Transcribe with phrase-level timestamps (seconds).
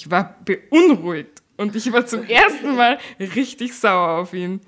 [0.00, 4.60] Ich war beunruhigt und ich war zum ersten Mal richtig sauer auf ihn.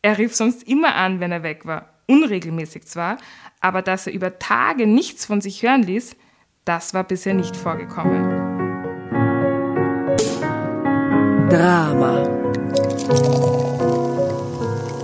[0.00, 1.90] Er rief sonst immer an, wenn er weg war.
[2.06, 3.18] Unregelmäßig zwar,
[3.60, 6.16] aber dass er über Tage nichts von sich hören ließ,
[6.64, 8.24] das war bisher nicht vorgekommen.
[11.50, 12.26] Drama.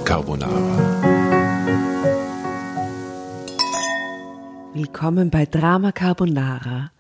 [0.07, 1.13] Carbonara.
[4.73, 6.93] Willkommen bei Drama Carbonara.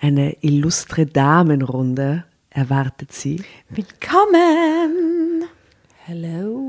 [0.00, 3.42] Eine illustre Damenrunde erwartet Sie.
[3.70, 5.44] Willkommen!
[6.04, 6.60] Hello.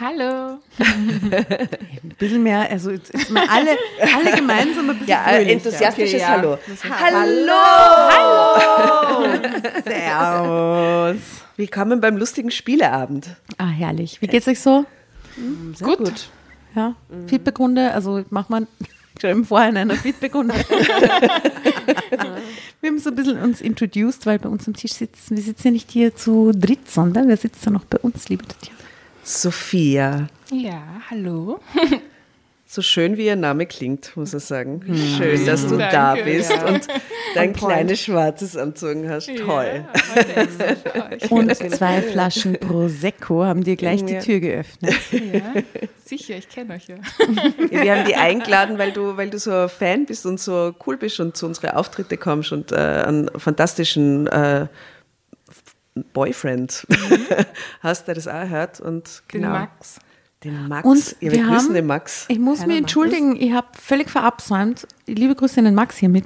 [0.00, 0.58] Hallo.
[0.78, 3.76] Ein bisschen mehr, also jetzt, jetzt mal alle,
[4.16, 5.52] alle gemeinsam ein bisschen Ja, ein fröhlicher.
[5.52, 6.28] enthusiastisches Okay, ja.
[6.38, 6.58] Hallo.
[9.20, 9.38] Hallo!
[9.84, 11.20] Servus!
[11.56, 13.36] Willkommen beim lustigen Spieleabend.
[13.58, 14.22] Ah, herrlich.
[14.22, 14.86] Wie geht's euch so?
[15.74, 16.30] Sehr Gut.
[16.74, 16.94] Ja,
[17.26, 18.66] Feedbackrunde, also macht man
[19.22, 20.54] schon im Vorhinein eine Feedbackrunde.
[22.80, 25.68] wir haben so ein bisschen uns introduced, weil bei uns am Tisch sitzen, wir sitzen
[25.68, 28.78] ja nicht hier zu dritt, sondern wir sitzen ja noch bei uns, liebe Tatjana.
[29.24, 30.28] Sophia.
[30.50, 31.60] Ja, hallo.
[32.74, 34.80] So schön wie ihr Name klingt, muss ich sagen.
[35.18, 36.64] Schön, dass du Danke, da bist ja.
[36.64, 36.88] und
[37.34, 39.26] dein kleines schwarzes anzogen hast.
[39.44, 39.84] Toll.
[40.34, 41.28] Ja.
[41.28, 44.18] Und zwei Flaschen Prosecco haben dir gleich die.
[44.20, 44.94] Tür geöffnet.
[45.10, 45.52] Ja,
[46.02, 46.96] sicher, ich kenne euch ja.
[47.68, 50.96] Wir haben die eingeladen, weil du, weil du so ein Fan bist und so cool
[50.96, 54.66] bist und zu unseren Auftritte kommst und äh, einen fantastischen äh,
[56.14, 56.86] Boyfriend
[57.80, 58.80] hast, der das auch hört.
[58.80, 59.50] Und Den genau.
[59.50, 59.98] Max.
[60.44, 60.86] Den Max.
[60.86, 62.24] Und ja, wir, grüßen haben- den Max.
[62.28, 64.86] Ich muss mich entschuldigen, ich habe völlig verabsäumt.
[65.06, 66.24] Liebe Grüße an den Max hiermit,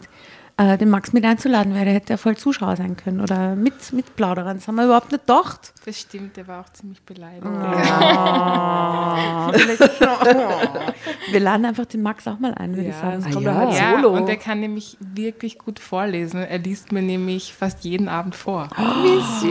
[0.59, 3.93] äh, den Max mit einzuladen, weil der hätte ja voll Zuschauer sein können oder mit,
[3.93, 4.57] mit Plauderern.
[4.57, 5.73] Das haben wir überhaupt nicht gedacht.
[5.85, 7.45] Das stimmt, der war auch ziemlich beleidigt.
[11.31, 13.23] Wir laden einfach den Max auch mal ein, würde ich Ja, sagen.
[13.27, 13.55] das Ah, ja.
[13.55, 14.11] halt Ja, solo.
[14.17, 16.43] und er kann nämlich wirklich gut vorlesen.
[16.43, 18.69] Er liest mir nämlich fast jeden Abend vor.
[18.77, 19.43] Wie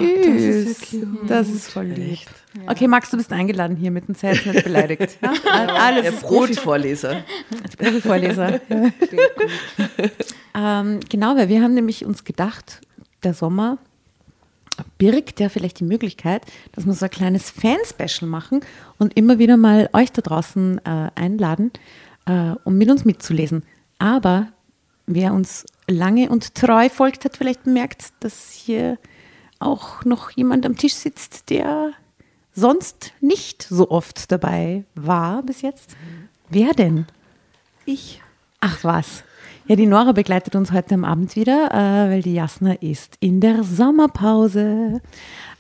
[0.72, 0.86] süß.
[1.28, 2.20] Das ist voll lieb.
[2.68, 5.18] Okay, Max, du bist eingeladen hier mit dem jetzt nicht beleidigt.
[5.22, 5.32] Ja?
[5.76, 6.48] Alles Der ist gut.
[6.48, 7.24] Profi-Vorleser.
[7.78, 8.60] Profi-Vorleser.
[10.56, 12.82] ähm, genau, weil wir haben nämlich uns gedacht,
[13.24, 13.78] der Sommer
[14.98, 16.44] birgt ja vielleicht die Möglichkeit,
[16.74, 18.62] dass wir so ein kleines Fan-Special machen
[18.98, 21.72] und immer wieder mal euch da draußen äh, einladen,
[22.26, 23.64] äh, um mit uns mitzulesen.
[24.00, 24.48] Aber
[25.08, 28.98] wer uns lange und treu folgt, hat vielleicht bemerkt, dass hier
[29.60, 31.92] auch noch jemand am Tisch sitzt, der
[32.54, 35.96] sonst nicht so oft dabei war bis jetzt.
[36.50, 37.06] Wer denn?
[37.86, 38.22] Ich.
[38.62, 39.24] Ach was.
[39.68, 43.40] Ja, die Nora begleitet uns heute am Abend wieder, äh, weil die Jasna ist in
[43.40, 45.02] der Sommerpause.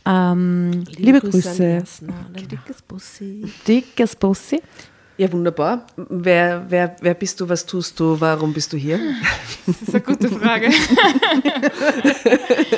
[0.06, 1.84] Ähm, liebe, Grüße.
[2.36, 3.52] Ein dickes Bussi.
[3.68, 4.62] Dickes Bussi.
[5.18, 5.88] Ja, wunderbar.
[5.96, 9.00] Wer, wer, wer bist du, was tust du, warum bist du hier?
[9.66, 10.68] Das ist eine gute Frage.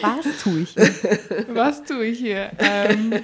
[0.02, 0.76] Was tue ich?
[1.54, 2.52] Was tue ich hier?
[2.59, 3.16] Ähm,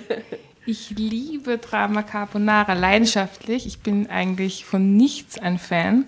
[0.66, 3.66] ich liebe Drama Carbonara leidenschaftlich.
[3.66, 6.06] Ich bin eigentlich von nichts ein Fan.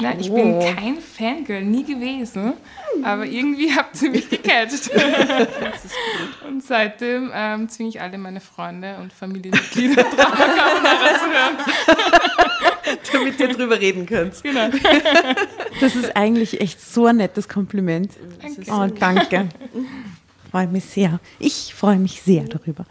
[0.00, 2.52] Nein, ich bin kein Fangirl, nie gewesen.
[3.02, 4.90] Aber irgendwie habt ihr mich gecatcht.
[6.48, 11.56] Und seitdem ähm, zwinge ich alle meine Freunde und Familienmitglieder Drama Carbonara zu hören.
[13.12, 14.42] Damit ihr drüber reden könnt.
[14.42, 14.68] Genau.
[15.80, 18.12] Das ist eigentlich echt so ein nettes Kompliment.
[18.70, 19.46] Oh, danke.
[20.50, 21.20] Freue mich sehr.
[21.38, 22.86] Ich freue mich sehr darüber.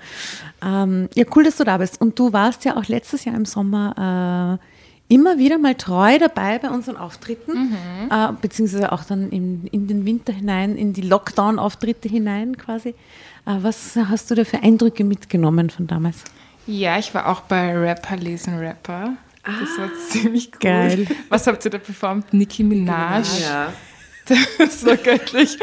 [0.64, 2.00] Ähm, ja, cool, dass du da bist.
[2.00, 4.75] Und du warst ja auch letztes Jahr im Sommer äh,
[5.08, 7.76] immer wieder mal treu dabei bei unseren Auftritten,
[8.10, 12.90] äh, beziehungsweise auch dann in, in den Winter hinein, in die Lockdown-Auftritte hinein quasi.
[12.90, 16.24] Äh, was hast du da für Eindrücke mitgenommen von damals?
[16.68, 19.14] Ja, ich war auch bei Rapper lesen Rapper.
[19.44, 20.60] Das war ziemlich cool.
[20.60, 21.08] Geil.
[21.30, 22.34] Was habt ihr da performt?
[22.34, 23.28] Nicki Minaj.
[23.42, 23.72] Ja.
[24.58, 25.56] Das war göttlich.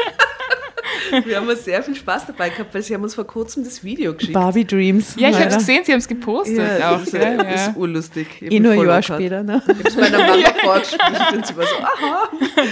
[1.25, 4.13] Wir haben sehr viel Spaß dabei gehabt, weil sie haben uns vor kurzem das Video
[4.13, 4.33] geschickt.
[4.33, 5.15] Barbie Dreams.
[5.17, 7.01] Ja, ich habe es gesehen, sie haben es gepostet Ja, auch.
[7.01, 7.37] ist, gell?
[7.37, 7.67] das Ja.
[7.69, 8.27] ist urlustig.
[8.41, 9.05] Eh nur ein Jahr gehabt.
[9.05, 9.43] später.
[9.43, 9.61] Ne?
[9.67, 12.29] Ich habe es meiner Mama vorgespielt und sie war so, aha,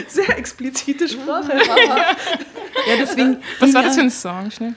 [0.07, 1.51] sehr explizite Sprache.
[2.87, 4.49] Ja, deswegen Was war das für ein Song?
[4.49, 4.69] Schnell?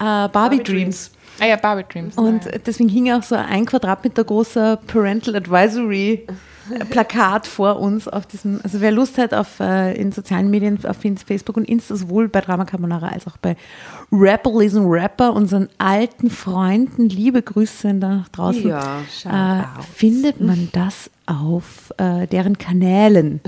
[0.00, 1.12] äh, Barbie, Dreams.
[1.40, 2.16] Ah ja, Barbie Dreams.
[2.16, 2.52] Und ja.
[2.64, 6.26] deswegen hing auch so ein Quadratmeter großer Parental Advisory
[6.90, 10.98] Plakat vor uns auf diesem, also wer Lust hat auf äh, in sozialen Medien, auf
[11.26, 13.56] Facebook und Insta, sowohl bei Drama Carbonara als auch bei
[14.12, 21.10] Rapper Lesen Rapper, unseren alten Freunden, liebe Grüße nach draußen, Ja, äh, findet man das
[21.26, 23.40] auf äh, deren Kanälen.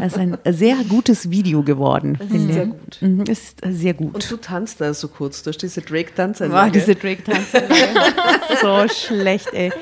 [0.00, 2.70] Das ist ein sehr gutes Video geworden, finde sehr ich.
[2.70, 2.98] gut.
[3.00, 4.14] Mhm, ist sehr gut.
[4.14, 6.72] Und du tanzt da so kurz, du hast diese War Drake-Tanzanlage.
[6.72, 7.62] diese drake tanze
[8.60, 9.72] so schlecht, ey.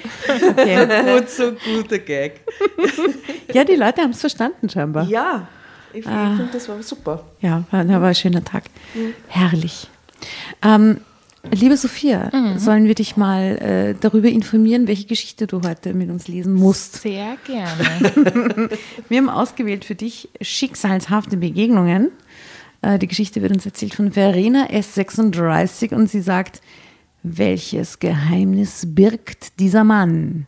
[0.50, 0.86] Okay.
[1.18, 2.40] gut, so guter Gag.
[3.54, 5.04] Ja, die Leute haben es verstanden scheinbar.
[5.08, 5.48] Ja,
[5.92, 7.24] Ich, ich finde, das war super.
[7.40, 8.64] Ja, war, war ein schöner Tag.
[9.28, 9.88] Herrlich.
[10.62, 11.00] Ähm,
[11.52, 16.28] liebe Sophia, sollen wir dich mal äh, darüber informieren, welche Geschichte du heute mit uns
[16.28, 17.02] lesen musst?
[17.02, 18.68] Sehr gerne.
[19.08, 22.10] Wir haben ausgewählt für dich schicksalshafte Begegnungen.
[22.82, 26.60] Äh, die Geschichte wird uns erzählt von Verena S36 und sie sagt,
[27.22, 30.46] welches Geheimnis birgt dieser Mann?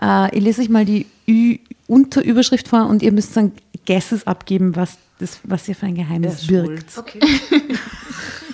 [0.00, 3.50] Äh, ich lese euch mal die Ü Unterüberschrift vor und ihr müsst dann
[3.84, 6.96] Guesses abgeben, was, das, was ihr für ein Geheimnis birgt.
[6.96, 7.18] Okay.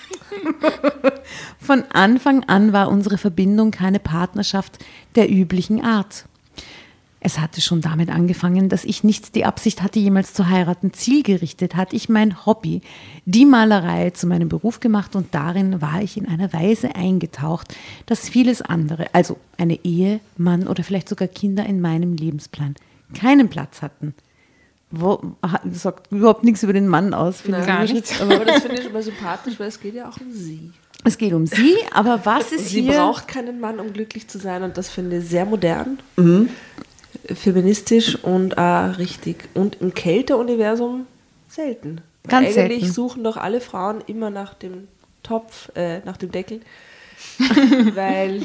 [1.58, 4.78] Von Anfang an war unsere Verbindung keine Partnerschaft
[5.14, 6.26] der üblichen Art.
[7.26, 10.92] Es hatte schon damit angefangen, dass ich nicht die Absicht hatte, jemals zu heiraten.
[10.92, 12.82] Zielgerichtet hatte ich mein Hobby,
[13.24, 18.28] die Malerei, zu meinem Beruf gemacht und darin war ich in einer Weise eingetaucht, dass
[18.28, 22.76] vieles andere, also eine Ehe, Mann oder vielleicht sogar Kinder in meinem Lebensplan,
[23.12, 24.14] keinen Platz hatten.
[24.90, 25.20] Wo,
[25.72, 27.40] sagt überhaupt nichts über den Mann aus.
[27.40, 27.66] finde ich.
[27.66, 28.20] Gar nichts.
[28.20, 30.70] Aber das finde ich immer sympathisch, weil es geht ja auch um sie.
[31.04, 32.94] Es geht um sie, aber was ist Sie hier?
[32.94, 35.98] braucht keinen Mann, um glücklich zu sein und das finde ich sehr modern,
[37.34, 39.48] feministisch und auch richtig.
[39.54, 41.06] Und im Kälteuniversum
[41.48, 42.00] selten.
[42.28, 42.92] Ganz Eigentlich selten.
[42.92, 44.88] suchen doch alle Frauen immer nach dem
[45.22, 46.60] Topf, äh, nach dem Deckel.
[47.94, 48.42] weil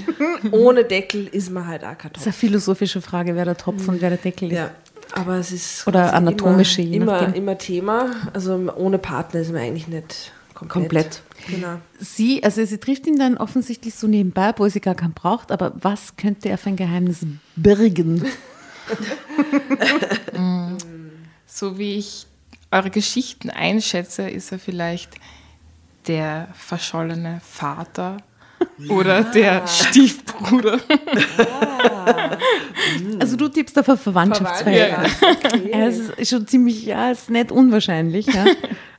[0.51, 2.25] ohne Deckel ist man halt auch kein Das ist Topf.
[2.27, 4.57] eine philosophische Frage, wer der Topf und wer der Deckel ist.
[4.57, 4.71] Ja,
[5.13, 8.11] aber es ist Oder anatomische, immer, immer, immer Thema.
[8.33, 10.71] Also ohne Partner ist man eigentlich nicht komplett.
[10.71, 11.21] Komplett.
[11.47, 11.79] Genau.
[11.99, 15.73] Sie, also sie trifft ihn dann offensichtlich so nebenbei, wo sie gar keinen braucht, aber
[15.81, 17.25] was könnte er für ein Geheimnis
[17.55, 18.25] birgen?
[21.53, 22.27] So wie ich
[22.71, 25.15] eure Geschichten einschätze, ist er vielleicht
[26.07, 28.17] der verschollene Vater
[28.89, 30.79] oder der Stiefbruder.
[33.19, 35.11] Also du tippst auf ein Verwandtschaftsverhältnis.
[35.71, 38.25] Ja, es ist schon ziemlich, ja, es ist nicht unwahrscheinlich.
[38.27, 38.45] Ja.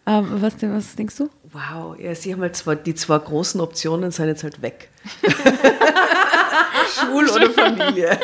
[0.05, 1.29] Aber was, denn- was denkst du?
[1.53, 4.89] Wow, ja, sie haben halt zwar, die zwei großen Optionen sind jetzt halt weg.
[6.99, 8.19] Schul oder Familie.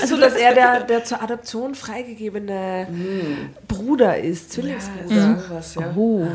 [0.00, 2.86] Also, dass er der, der zur Adoption freigegebene
[3.66, 5.42] Bruder ist, Zwillingsbruder.
[5.48, 5.92] Was, ja.
[5.96, 6.26] Oh.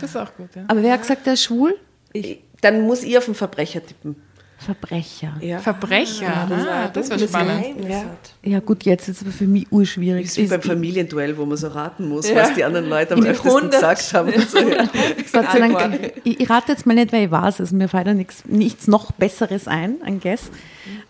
[0.00, 0.62] Das ist auch gut, ja.
[0.68, 1.76] Aber wer hat gesagt, der ist schwul?
[2.12, 4.16] Ich, dann muss ich auf den Verbrecher tippen.
[4.58, 5.34] Verbrecher.
[5.40, 5.58] Ja.
[5.58, 7.84] Verbrecher, ah, das war spannend.
[7.88, 8.04] Ja.
[8.44, 10.22] Ja gut, jetzt ist es aber für mich urschwierig.
[10.26, 12.36] Das ist wie beim Familienduell, wo man so raten muss, Ja.
[12.36, 13.70] was die anderen Leute am In öftesten Runde.
[13.70, 14.32] gesagt haben.
[14.48, 14.84] So, ja.
[15.32, 17.72] Gott sei Dank, ich, ich rate jetzt mal nicht, weil ich weiß es.
[17.72, 20.42] Mir fällt da nichts, nichts noch Besseres ein, ein Guess.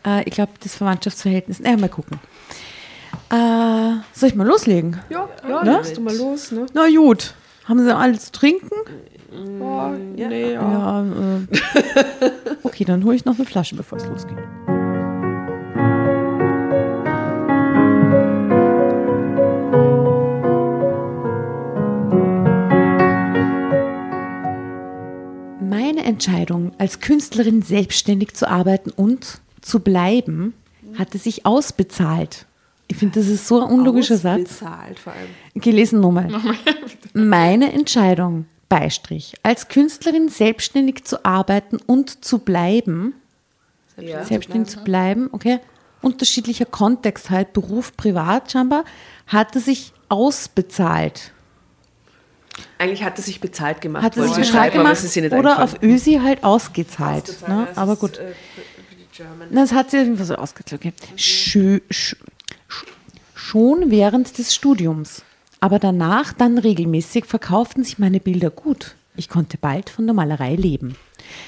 [0.07, 1.61] Äh, ich glaube, das Verwandtschaftsverhältnis.
[1.61, 2.21] Naja, mal gucken.
[3.31, 4.99] Äh, soll ich mal loslegen?
[5.11, 5.83] Ja, ja, Ne?
[5.95, 6.53] du mal los.
[6.53, 6.65] Ne?
[6.73, 7.35] Na gut.
[7.67, 8.71] Haben Sie alles zu trinken?
[10.17, 10.61] Ja, nee, ja.
[10.61, 11.05] Ja.
[11.05, 12.31] äh,
[12.63, 14.39] okay, dann hole ich noch eine Flasche, bevor es losgeht.
[25.61, 30.55] Meine Entscheidung, als Künstlerin selbstständig zu arbeiten und zu bleiben,
[30.99, 32.47] hatte sich ausbezahlt.
[32.89, 34.43] Ich finde, das ist so ein unlogischer Satz.
[34.43, 35.31] Ausbezahlt vor allem.
[35.55, 36.29] Gelesen nochmal.
[37.15, 43.13] Meine Entscheidung, Beistrich, als Künstlerin selbstständig zu arbeiten und zu bleiben,
[43.99, 44.25] Ja.
[44.25, 45.61] selbstständig zu bleiben, okay,
[46.01, 48.87] unterschiedlicher Kontext halt, Beruf, Privat scheinbar,
[49.27, 51.33] hatte sich ausbezahlt.
[52.79, 54.05] Eigentlich hat er sich bezahlt gemacht.
[54.05, 57.47] Hat er sich bezahlt gemacht es oder auf Ösi halt ausgezahlt.
[57.47, 57.69] ne?
[57.77, 58.17] Aber gut.
[58.19, 58.33] äh.
[59.51, 60.81] Na, Das hat sie irgendwie so ausgezahlt.
[60.81, 60.95] Okay.
[61.17, 62.17] Schö, sch,
[62.69, 62.87] sch,
[63.35, 65.23] schon während des Studiums,
[65.63, 68.97] aber danach dann regelmäßig verkauften sich meine Bilder gut.
[69.17, 70.97] Ich konnte bald von der Malerei leben.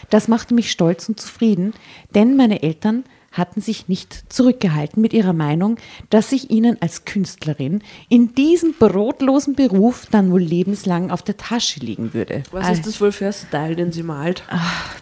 [0.09, 1.75] Das machte mich stolz und zufrieden,
[2.15, 3.03] denn meine Eltern
[3.33, 5.79] hatten sich nicht zurückgehalten mit ihrer Meinung,
[6.11, 11.81] dass ich ihnen als Künstlerin in diesem brotlosen Beruf dann wohl lebenslang auf der Tasche
[11.81, 12.45] liegen würde.
[12.53, 14.45] Was ist das wohl für ein Style, den sie malt?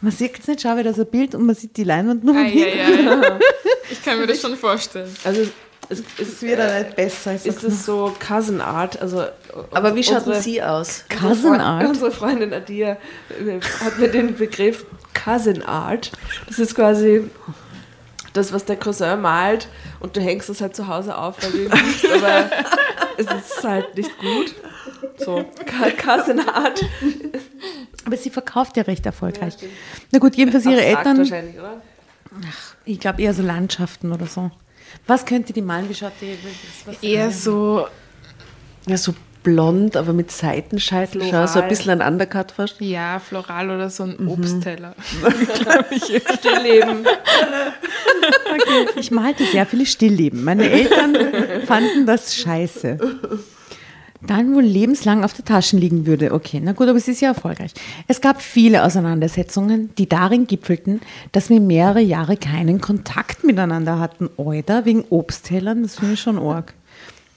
[0.01, 2.35] Man sieht jetzt nicht, schau wieder so ein Bild und man sieht die Leinwand nur
[2.35, 2.79] Ah, hinten.
[2.79, 3.39] ja, ja.
[3.91, 5.11] Ich kann mir das schon vorstellen.
[5.25, 5.43] Also,
[5.93, 7.35] es, es, Es wird ja nicht besser.
[7.35, 9.01] ist es so Cousin Art?
[9.01, 9.25] Also,
[9.71, 11.05] Aber wie schaut sie aus?
[11.09, 11.89] Cousin Art?
[11.89, 12.97] Unsere Freundin Adia
[13.31, 14.85] äh, hat mir den Begriff
[15.15, 16.11] Cousin Art.
[16.47, 17.31] Das ist quasi
[18.33, 19.69] das, was der Cousin malt
[20.01, 22.51] und du hängst es halt zu Hause auf, weil du ihn liebst, aber
[23.19, 24.55] es ist halt nicht gut.
[25.19, 25.45] So,
[26.03, 26.83] Cousin Art.
[28.05, 29.55] Aber sie verkauft ja recht erfolgreich.
[30.11, 31.81] Na gut, jedenfalls ihre Eltern, wahrscheinlich, oder?
[32.85, 34.51] Ich glaube eher so Landschaften oder so.
[35.07, 35.89] Was könnte die malen?
[35.89, 36.37] Wie schaut die?
[37.07, 37.87] Eher so,
[38.87, 41.23] Ja, so blond, aber mit Seitenscheitel.
[41.23, 41.69] Schau, so ein Floral.
[41.69, 42.81] bisschen ein Undercut fast.
[42.81, 44.17] ja, floral oder so Mhm.
[44.21, 44.95] ein Obstteller.
[46.39, 47.05] Stillleben.
[48.55, 50.45] Okay, ich malte sehr viele Stillleben.
[50.45, 51.17] Meine Eltern
[51.67, 52.99] fanden das scheiße.
[54.27, 56.33] Dann wohl lebenslang auf der Tasche liegen würde.
[56.33, 57.73] Okay, na gut, aber es ist ja erfolgreich.
[58.09, 61.01] Es gab viele Auseinandersetzungen, die darin gipfelten,
[61.33, 64.29] dass wir mehrere Jahre keinen Kontakt miteinander hatten.
[64.37, 66.75] Oder wegen Obsttellern, das finde ich schon arg.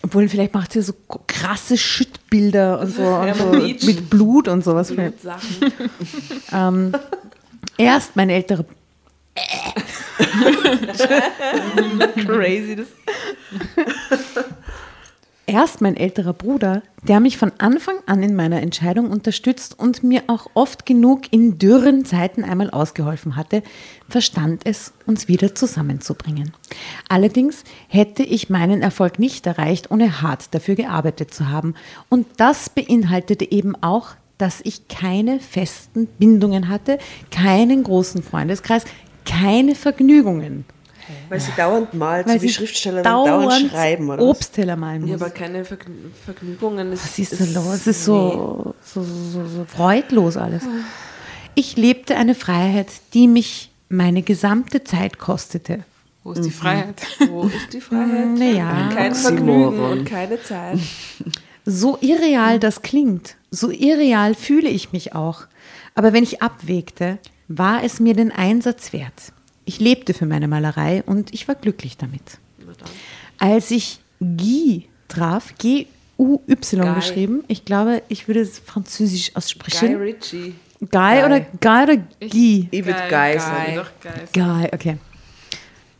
[0.04, 0.94] Obwohl, vielleicht macht sie so
[1.25, 4.92] krasse Schüttbilder und so, und so mit Blut und sowas.
[4.92, 5.74] Mit Sachen.
[6.54, 6.94] Ähm,
[7.77, 8.65] erst mein älterer
[12.25, 12.75] Crazy.
[12.75, 12.88] Das.
[15.48, 20.24] Erst mein älterer Bruder, der mich von Anfang an in meiner Entscheidung unterstützt und mir
[20.25, 23.62] auch oft genug in dürren Zeiten einmal ausgeholfen hatte,
[24.10, 26.52] verstand es, uns wieder zusammenzubringen.
[27.10, 31.75] Allerdings hätte ich meinen Erfolg nicht erreicht, ohne hart dafür gearbeitet zu haben.
[32.10, 36.98] Und das beinhaltete eben auch, dass ich keine festen Bindungen hatte,
[37.30, 38.84] keinen großen Freundeskreis,
[39.25, 40.66] keine Vergnügungen.
[41.30, 44.24] Weil sie dauernd malt, Weil so wie sie Schriftsteller dann dauernd schreiben, oder?
[44.24, 45.22] Obstteller malen Ja, muss.
[45.22, 46.92] aber keine Vergn Vergnügungen.
[46.92, 47.74] Es Was ist da los?
[47.76, 50.64] Es ist so, so, so, so freudlos alles.
[51.54, 55.84] Ich lebte eine Freiheit, die mich meine gesamte Zeit kostete.
[56.24, 57.02] Wo ist die Freiheit?
[57.30, 58.38] Wo ist die Freiheit?
[58.38, 59.14] Naja, Kein.
[59.14, 60.80] Vergnügen und keine Zeit.
[61.66, 65.44] so irreal das klingt, so irreal fühle ich mich auch.
[65.94, 69.32] Aber wenn ich abwägte, war es mir den Einsatz wert.
[69.66, 72.40] Ich lebte für meine Malerei und ich war glücklich damit.
[73.40, 76.96] Als ich Guy traf, G-U-Y Guy.
[76.96, 79.96] geschrieben, ich glaube, ich würde es französisch Guy aussprechen.
[79.96, 80.56] Ritchie.
[80.80, 82.68] Guy oder Guy oder Guy?
[82.70, 83.40] Ich würde geil.
[83.40, 83.82] sagen.
[84.34, 84.98] Guy, okay.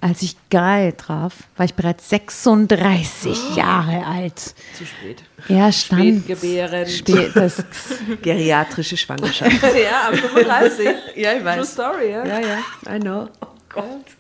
[0.02, 4.54] Als ich Guy traf, war ich bereits 36 Jahre alt.
[4.78, 5.24] Zu spät.
[5.48, 6.24] Er stand.
[6.24, 6.90] Spätgebärend.
[6.92, 7.64] Spät, das,
[8.22, 9.52] Geriatrische Schwangerschaft.
[9.64, 10.88] ja, am 35.
[11.16, 11.74] ja, ich True weiß.
[11.74, 12.24] Story, ja?
[12.24, 13.30] Ja, ja, I know.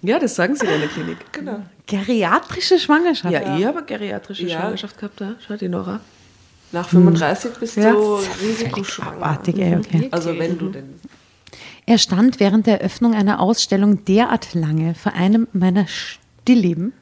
[0.01, 1.17] Ja, das sagen sie in der Klinik.
[1.31, 1.61] Genau.
[1.87, 3.33] geriatrische Schwangerschaft.
[3.33, 4.59] Ja, ich habe eine geriatrische Ja.
[4.61, 5.35] Schwangerschaft gehabt, da.
[5.45, 5.99] Schau die Nora.
[6.71, 7.91] Nach 35 bist Ja.
[7.93, 9.11] du Völlig risikoschwanger.
[9.17, 10.07] abartig, ey, okay.
[10.11, 10.95] Also wenn du denn...
[11.85, 16.93] Er stand während der Eröffnung einer Ausstellung derart lange vor einem meiner Stillleben.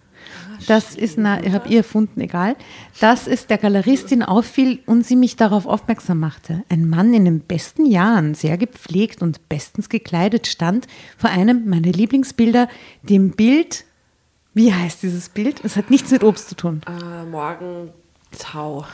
[0.67, 2.55] Das ist, na, habe ihr erfunden, egal.
[2.99, 6.63] Dass es der Galeristin auffiel und sie mich darauf aufmerksam machte.
[6.69, 11.91] Ein Mann in den besten Jahren, sehr gepflegt und bestens gekleidet, stand vor einem meiner
[11.91, 12.67] Lieblingsbilder,
[13.01, 13.85] dem Bild.
[14.53, 15.61] Wie heißt dieses Bild?
[15.63, 16.81] Es hat nichts mit Obst zu tun.
[16.87, 18.85] Äh, Morgentau.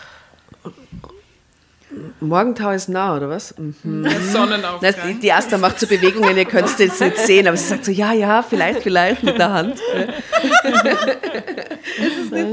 [2.19, 3.55] Morgentau ist nah, oder was?
[3.57, 3.73] Mhm.
[3.83, 4.93] Na, Sonnenaufgang.
[5.07, 7.85] die, die Asta macht so Bewegungen, ihr könnt es jetzt nicht sehen, aber sie sagt
[7.85, 9.79] so, ja, ja, vielleicht, vielleicht mit der Hand.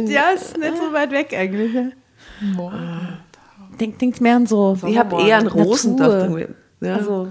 [0.06, 1.92] Ja, es ist nicht so weit weg eigentlich.
[3.78, 4.76] Denkt, denkt mehr an so.
[4.86, 6.14] Ich habe eher an Rosen Natur.
[6.14, 6.30] gedacht.
[6.30, 6.54] irgendwie.
[6.80, 6.94] Ja.
[6.96, 7.28] Also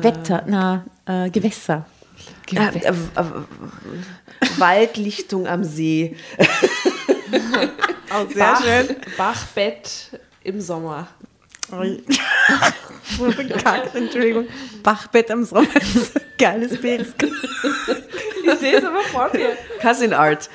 [0.00, 1.86] Wetter, na, äh, Gewässer.
[2.52, 2.90] Äh, äh, äh,
[4.58, 6.16] Waldlichtung am See.
[8.08, 8.62] Oh, Bach,
[9.16, 10.10] Bachbett
[10.46, 11.08] im Sommer.
[13.94, 14.46] Entschuldigung.
[14.82, 15.68] Bachbett am Sommer.
[16.38, 17.14] Geiles Bild.
[18.44, 19.56] Ich sehe es aber vor mir.
[19.80, 20.48] Cousin Art.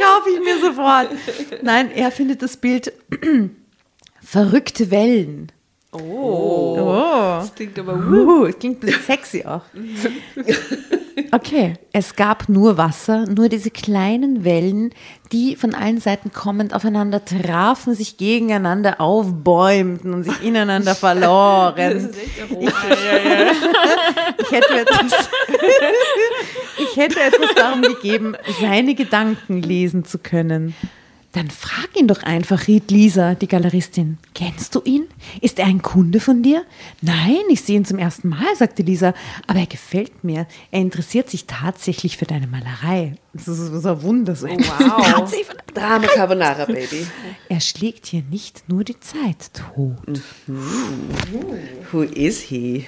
[0.00, 1.08] Kaufe ich mir sofort.
[1.62, 2.92] Nein, er findet das Bild
[4.22, 5.52] verrückte Wellen.
[5.96, 6.76] Oh.
[6.78, 7.38] Oh.
[7.40, 9.62] Das klingt aber Uh, es klingt ein bisschen sexy auch.
[11.32, 14.92] Okay, es gab nur Wasser, nur diese kleinen Wellen,
[15.32, 22.10] die von allen Seiten kommend aufeinander trafen, sich gegeneinander aufbäumten und sich ineinander verloren.
[22.50, 25.08] Ich hätte etwas,
[26.78, 30.74] ich hätte etwas darum gegeben, seine Gedanken lesen zu können.
[31.36, 34.16] Dann frag ihn doch einfach, riet Lisa, die Galeristin.
[34.34, 35.04] Kennst du ihn?
[35.42, 36.64] Ist er ein Kunde von dir?
[37.02, 39.12] Nein, ich sehe ihn zum ersten Mal, sagte Lisa.
[39.46, 40.46] Aber er gefällt mir.
[40.70, 43.16] Er interessiert sich tatsächlich für deine Malerei.
[43.34, 44.34] Das ist so ein Wunder.
[44.34, 44.46] So.
[44.48, 45.06] wow.
[45.12, 47.06] Tatsächlich für- Drama Carbonara, Baby.
[47.50, 50.22] Er schlägt hier nicht nur die Zeit tot.
[51.92, 52.86] Who is he?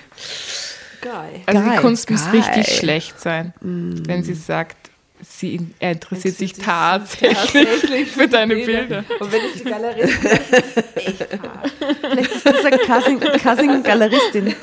[1.03, 1.43] geil.
[1.47, 2.41] Also die Geil, Kunst muss geil.
[2.41, 4.88] richtig schlecht sein, wenn sie sagt,
[5.23, 9.05] sie, er interessiert sich tatsächlich tatsächlich für deine Bilder.
[9.21, 10.03] Und wenn ich die Galerie
[12.11, 14.55] Vielleicht ist das eine Cousin, Cousin Galeristin.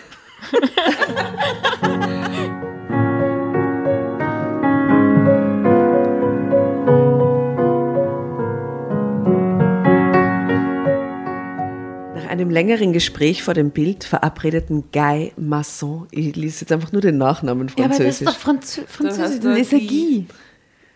[12.16, 17.02] Nach einem längeren Gespräch vor dem Bild verabredeten Guy Masson, ich lese jetzt einfach nur
[17.02, 18.28] den Nachnamen Ja, aber das ist französisch.
[18.28, 19.62] doch Franzö Französisch.
[19.62, 20.26] ist Guy.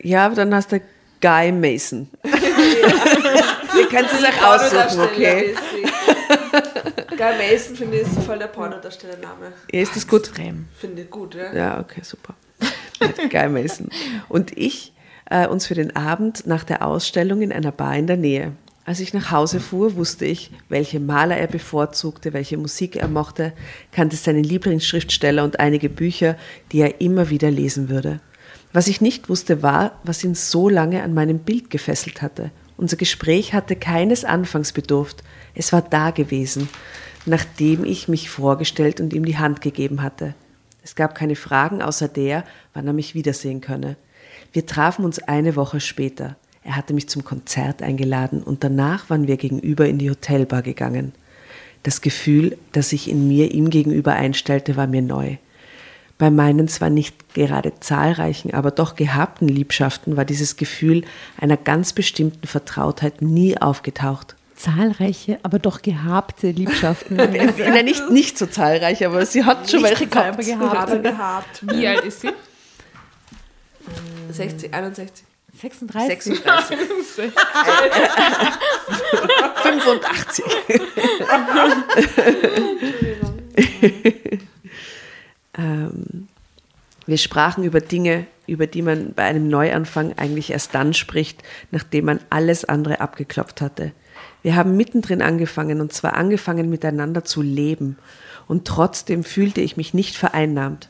[0.01, 0.81] Ja, aber dann hast du
[1.21, 2.09] Guy Mason.
[2.23, 5.53] Ihr könnt es euch aussuchen, okay?
[7.17, 9.53] Guy Mason finde ich ist voll der Pornodarstellername.
[9.71, 10.27] Ja, ist das gut?
[10.27, 10.67] Extrem.
[10.77, 11.53] Finde ich gut, ja.
[11.53, 12.35] Ja, okay, super.
[13.29, 13.89] Guy Mason.
[14.29, 14.93] Und ich
[15.29, 18.53] äh, uns für den Abend nach der Ausstellung in einer Bar in der Nähe.
[18.85, 23.53] Als ich nach Hause fuhr, wusste ich, welche Maler er bevorzugte, welche Musik er mochte,
[23.91, 26.37] kannte seine Lieblingsschriftsteller und einige Bücher,
[26.71, 28.19] die er immer wieder lesen würde.
[28.71, 32.51] Was ich nicht wusste, war, was ihn so lange an meinem Bild gefesselt hatte.
[32.77, 35.23] Unser Gespräch hatte keines Anfangs bedurft.
[35.55, 36.69] Es war da gewesen,
[37.25, 40.35] nachdem ich mich vorgestellt und ihm die Hand gegeben hatte.
[40.83, 43.97] Es gab keine Fragen außer der, wann er mich wiedersehen könne.
[44.53, 46.37] Wir trafen uns eine Woche später.
[46.63, 51.13] Er hatte mich zum Konzert eingeladen und danach waren wir gegenüber in die Hotelbar gegangen.
[51.83, 55.37] Das Gefühl, das sich in mir ihm gegenüber einstellte, war mir neu.
[56.19, 61.05] Bei meinen zwar nicht gerade zahlreichen, aber doch gehabten Liebschaften war dieses Gefühl
[61.37, 64.35] einer ganz bestimmten Vertrautheit nie aufgetaucht.
[64.57, 67.15] Zahlreiche, aber doch gehabte Liebschaften.
[67.15, 67.53] Nein,
[67.85, 70.37] nicht, nicht so zahlreich, aber sie hat schon welche gehabt.
[70.41, 71.63] Gerade gehabt.
[71.73, 72.31] Wie alt ist sie?
[74.29, 75.25] 60, 61.
[75.61, 76.35] 36.
[76.35, 77.31] 36.
[79.63, 80.45] 85.
[85.59, 86.27] ähm,
[87.05, 92.05] wir sprachen über Dinge, über die man bei einem Neuanfang eigentlich erst dann spricht, nachdem
[92.05, 93.91] man alles andere abgeklopft hatte.
[94.41, 97.97] Wir haben mittendrin angefangen und zwar angefangen miteinander zu leben.
[98.47, 100.89] Und trotzdem fühlte ich mich nicht vereinnahmt.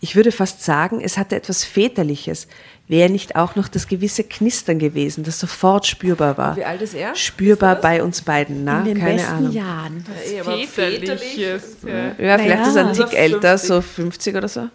[0.00, 2.48] Ich würde fast sagen, es hatte etwas Väterliches.
[2.90, 6.56] Wäre nicht auch noch das gewisse Knistern gewesen, das sofort spürbar war.
[6.56, 7.14] Wie alt ist er?
[7.14, 8.80] Spürbar bei uns beiden, na?
[8.80, 9.52] In den Keine besten Ahnung.
[9.52, 10.04] Jahren.
[10.34, 11.76] Ja, eh, Väterliches.
[11.86, 12.06] Ja.
[12.18, 12.66] Ja, vielleicht Naja.
[12.68, 13.68] ist er ein Tick Also älter, 50.
[13.68, 14.60] so 50 oder so.
[14.60, 14.70] Ja.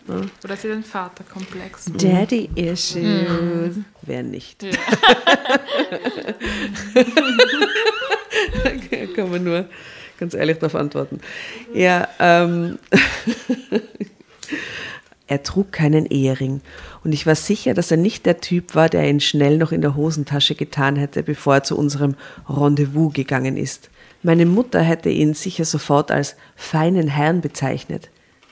[0.45, 1.86] Oder sie hat einen Vaterkomplex.
[1.93, 3.75] Daddy Issues.
[4.01, 4.65] Wer nicht.
[9.15, 9.65] Kann man nur
[10.17, 11.19] ganz ehrlich darauf antworten.
[11.74, 12.79] Ja, ähm,
[15.27, 16.62] er trug keinen Ehering
[17.03, 19.82] und ich war sicher, dass er nicht der Typ war, der ihn schnell noch in
[19.82, 22.15] der Hosentasche getan hätte, bevor er zu unserem
[22.48, 23.89] Rendezvous gegangen ist.
[24.22, 28.10] Meine Mutter hätte ihn sicher sofort als feinen Herrn bezeichnet.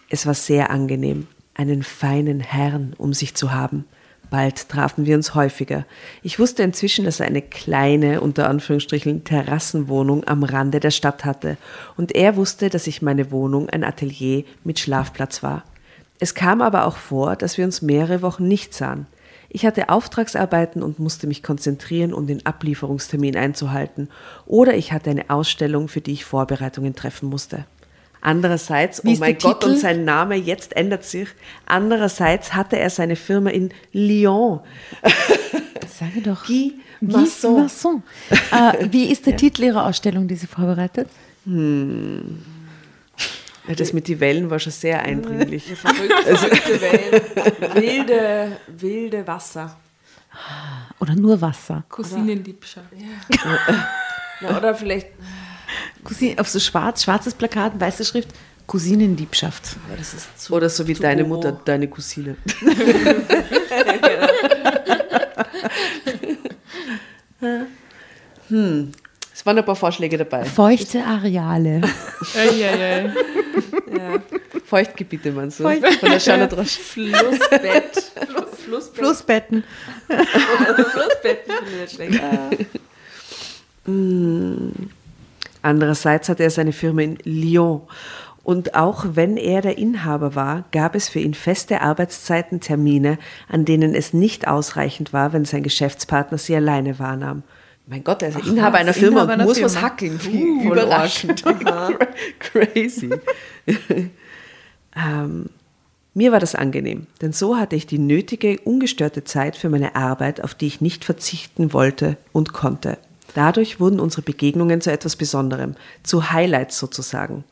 [0.10, 3.86] Es war sehr angenehm, einen feinen Herrn um sich zu haben.
[4.32, 5.86] Bald trafen wir uns häufiger.
[6.24, 11.56] Ich wusste inzwischen, dass er eine kleine, unter Anführungsstrichen, Terrassenwohnung am Rande der Stadt hatte.
[11.98, 15.64] Und er wusste, dass ich meine Wohnung ein Atelier mit Schlafplatz war.
[16.24, 19.08] Es kam aber auch vor, dass wir uns mehrere Wochen nicht sahen.
[19.50, 24.08] Ich hatte Auftragsarbeiten und musste mich konzentrieren, um den Ablieferungstermin einzuhalten.
[24.46, 27.66] Oder ich hatte eine Ausstellung, für die ich Vorbereitungen treffen musste.
[28.22, 29.74] Andererseits, Wie oh mein Gott, Titel?
[29.74, 31.28] und sein Name jetzt ändert sich.
[31.66, 34.62] Andererseits hatte er seine Firma in Lyon.
[35.90, 36.46] Sage doch.
[36.46, 37.64] Guy Guy Masson.
[37.64, 38.04] Masson.
[38.30, 41.10] Äh, wie ist der Titel Ihrer Ausstellung, die Sie vorbereitet?
[43.68, 45.74] Ja, das mit den Wellen war schon sehr eindringlich.
[45.76, 47.22] Verrückte, verrückte Wellen.
[47.76, 49.78] Wilde, wilde Wasser.
[51.00, 51.84] Oder nur Wasser?
[51.90, 52.88] Cousinenliebschaft.
[54.42, 55.08] Na, oder vielleicht,
[56.04, 58.30] Cousin, auf so schwarz, schwarzes Plakat, weiße Schrift,
[58.68, 59.78] Cousinenliebschaft.
[59.90, 61.30] ja, das ist zu, Oder so wie deine hoch.
[61.30, 62.38] Mutter, deine Cousine.
[68.50, 68.92] hm.
[69.44, 70.46] Es waren ein paar Vorschläge dabei.
[70.46, 71.82] Feuchte Areale.
[72.34, 73.14] Eieiei.
[73.92, 74.22] Ja.
[74.64, 75.64] Feuchtgebiete meinst du?
[75.64, 76.80] Von der Charlotte Roche.
[76.80, 78.14] Flussbett.
[78.26, 78.96] Fluss, Flussbett.
[78.96, 79.64] Flussbetten.
[80.08, 82.24] Flussbetten finde ich nicht schlecht.
[85.62, 87.82] Andererseits hatte er seine Firma in Lyon.
[88.46, 93.18] Und auch wenn er der Inhaber war, gab es für ihn feste Arbeitszeiten, Termine,
[93.50, 97.44] an denen es nicht ausreichend war, wenn sein Geschäftspartner sie alleine wahrnahm.
[97.86, 99.88] Mein Gott, er ist Inhaber was, einer Firma Inhaber und muss was Firma.
[99.88, 100.20] hackeln.
[100.26, 101.44] Uh, Überraschend.
[102.40, 103.10] Crazy.
[104.96, 105.50] ähm,
[106.14, 110.44] mir war das angenehm, denn so hatte ich die nötige, ungestörte Zeit für meine Arbeit,
[110.44, 113.00] auf die ich nicht verzichten wollte und konnte.
[113.34, 117.44] Dadurch wurden unsere Begegnungen zu etwas Besonderem, zu Highlights sozusagen.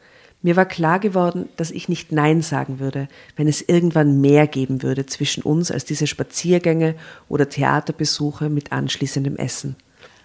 [0.44, 4.82] Mir war klar geworden, dass ich nicht Nein sagen würde, wenn es irgendwann mehr geben
[4.82, 6.96] würde zwischen uns als diese Spaziergänge
[7.30, 9.76] oder Theaterbesuche mit anschließendem Essen.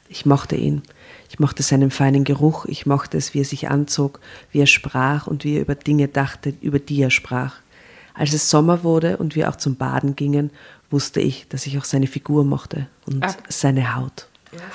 [0.09, 0.83] Ich mochte ihn.
[1.29, 4.21] Ich mochte seinen feinen Geruch, ich mochte es, wie er sich anzog,
[4.53, 7.57] wie er sprach und wie er über Dinge dachte, über die er sprach.
[8.15, 10.51] Als es Sommer wurde und wir auch zum Baden gingen,
[10.91, 13.35] wusste ich, dass ich auch seine Figur mochte und Ah.
[13.49, 14.29] seine Haut.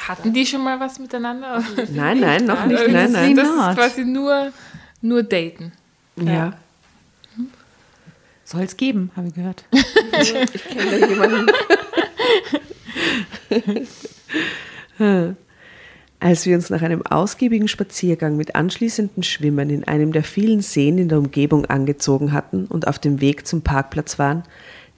[0.08, 1.64] Hatten die schon mal was miteinander?
[1.92, 3.32] Nein, nein, noch nicht, nein, das nein.
[3.32, 3.70] ist- Das Not.
[3.70, 4.52] ist quasi nur,
[5.02, 5.72] nur daten.
[6.18, 6.54] Ja.
[8.44, 9.64] Soll es geben, habe ich gehört.
[10.54, 11.52] Ich kenne da jemanden.
[16.20, 21.00] Als wir uns nach einem ausgiebigen Spaziergang mit anschließendem Schwimmen in einem der vielen Seen
[21.00, 24.44] in der Umgebung angezogen hatten und auf dem Weg zum Parkplatz waren,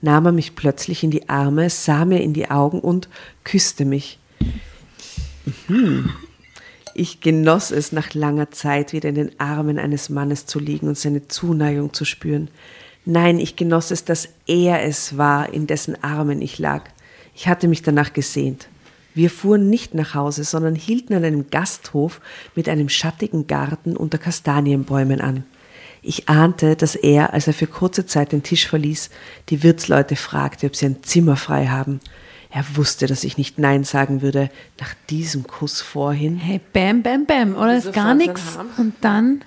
[0.02, 3.08] nahm er mich plötzlich in die Arme, sah mir in die Augen und
[3.42, 4.18] küsste mich.
[5.68, 6.10] Mhm.
[6.94, 10.98] Ich genoss es, nach langer Zeit wieder in den Armen eines Mannes zu liegen und
[10.98, 12.48] seine Zuneigung zu spüren.
[13.06, 16.84] Nein, ich genoss es, dass er es war, in dessen Armen ich lag.
[17.34, 18.68] Ich hatte mich danach gesehnt.
[19.14, 22.20] Wir fuhren nicht nach Hause, sondern hielten an einem Gasthof
[22.54, 25.44] mit einem schattigen Garten unter Kastanienbäumen an.
[26.02, 29.08] Ich ahnte, dass er, als er für kurze Zeit den Tisch verließ,
[29.48, 32.00] die Wirtsleute fragte, ob sie ein Zimmer frei haben.
[32.50, 34.50] Er wusste, dass ich nicht Nein sagen würde.
[34.78, 36.36] Nach diesem Kuss vorhin.
[36.36, 37.56] Hey, bam, bam, bam.
[37.56, 38.58] Oder ist gar nichts.
[38.76, 39.42] Und dann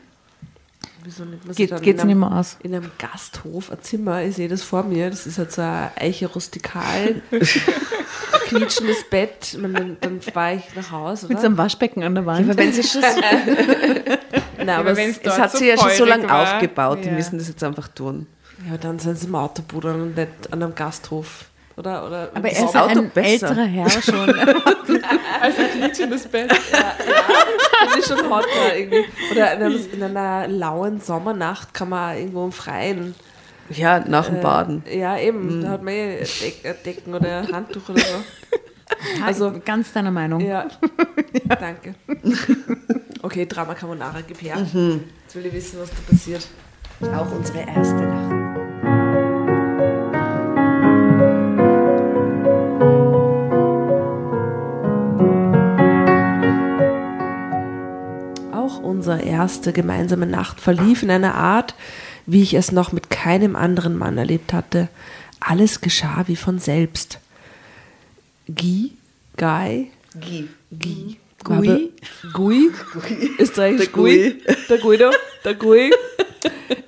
[1.07, 2.57] Wieso nimmt man Geht- dann geht's in einem, nicht mehr aus.
[2.63, 5.89] In einem Gasthof, ein Zimmer, ich sehe das vor mir, das ist halt so ein
[5.95, 7.21] Eiche rustikal,
[8.49, 11.41] quietschendes Bett, dann, dann fahre ich nach Hause, mit oder?
[11.41, 12.49] so einem Waschbecken an der Wand.
[12.49, 13.07] Aber wenn sie schon so,
[14.57, 17.07] Nein, aber aber es, es hat so sie ja schon so lange war, aufgebaut, die
[17.07, 17.13] ja.
[17.13, 18.27] müssen das jetzt einfach tun.
[18.69, 21.45] ja, dann sind sie im Autobruder und nicht an einem Gasthof,
[21.77, 22.05] oder?
[22.05, 23.49] oder aber ist er ist Auto ein besser?
[23.49, 24.39] älterer Herr schon.
[25.39, 26.49] Also quietschendes Bett.
[26.49, 29.05] Das ist schon hot da irgendwie.
[29.31, 33.13] Oder in, einem, in einer lauen Sommernacht kann man irgendwo im Freien.
[33.69, 34.83] Ja, nach dem Baden.
[34.91, 35.61] Ja, eben.
[35.61, 39.23] Da hat man eh Deck, äh, Decken oder ein Handtuch oder so.
[39.25, 40.41] also ganz deiner Meinung.
[40.47, 40.67] Ja,
[41.55, 41.93] danke.
[43.21, 44.57] Okay, Drama Carbonara, gib her.
[44.57, 46.47] Jetzt will ich wissen, was da passiert.
[47.15, 48.36] Auch unsere erste Nacht.
[59.07, 61.75] Unsere erste gemeinsame Nacht verlief in einer Art,
[62.25, 64.89] wie ich es noch mit keinem anderen Mann erlebt hatte.
[65.39, 67.19] Alles geschah wie von selbst.
[68.47, 68.91] Guy,
[69.37, 70.49] Guy, Guy.
[71.41, 71.91] Guy, Gui?
[72.33, 72.71] Gui,
[73.39, 74.43] österreichisch Gui, Gui.
[74.67, 75.11] der Guido,
[75.45, 75.91] der Gui.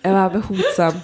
[0.04, 1.02] Er war behutsam.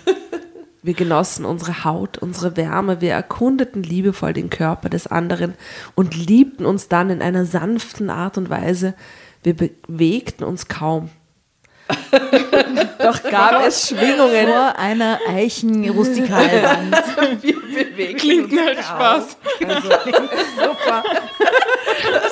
[0.83, 5.53] Wir genossen unsere Haut, unsere Wärme, wir erkundeten liebevoll den Körper des anderen
[5.95, 8.95] und liebten uns dann in einer sanften Art und Weise.
[9.45, 11.11] Wir bewegten uns kaum.
[12.97, 14.47] Doch gab es Schwingungen.
[14.47, 16.95] Vor einer Eichen-Rustikalwand.
[18.17, 19.37] Klingt halt Spaß.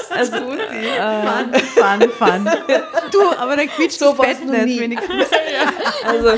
[0.09, 2.49] Also, fun, fun, fun.
[3.11, 5.25] Du, aber dann quietscht So das Bett nicht wenigstens.
[6.05, 6.31] Also,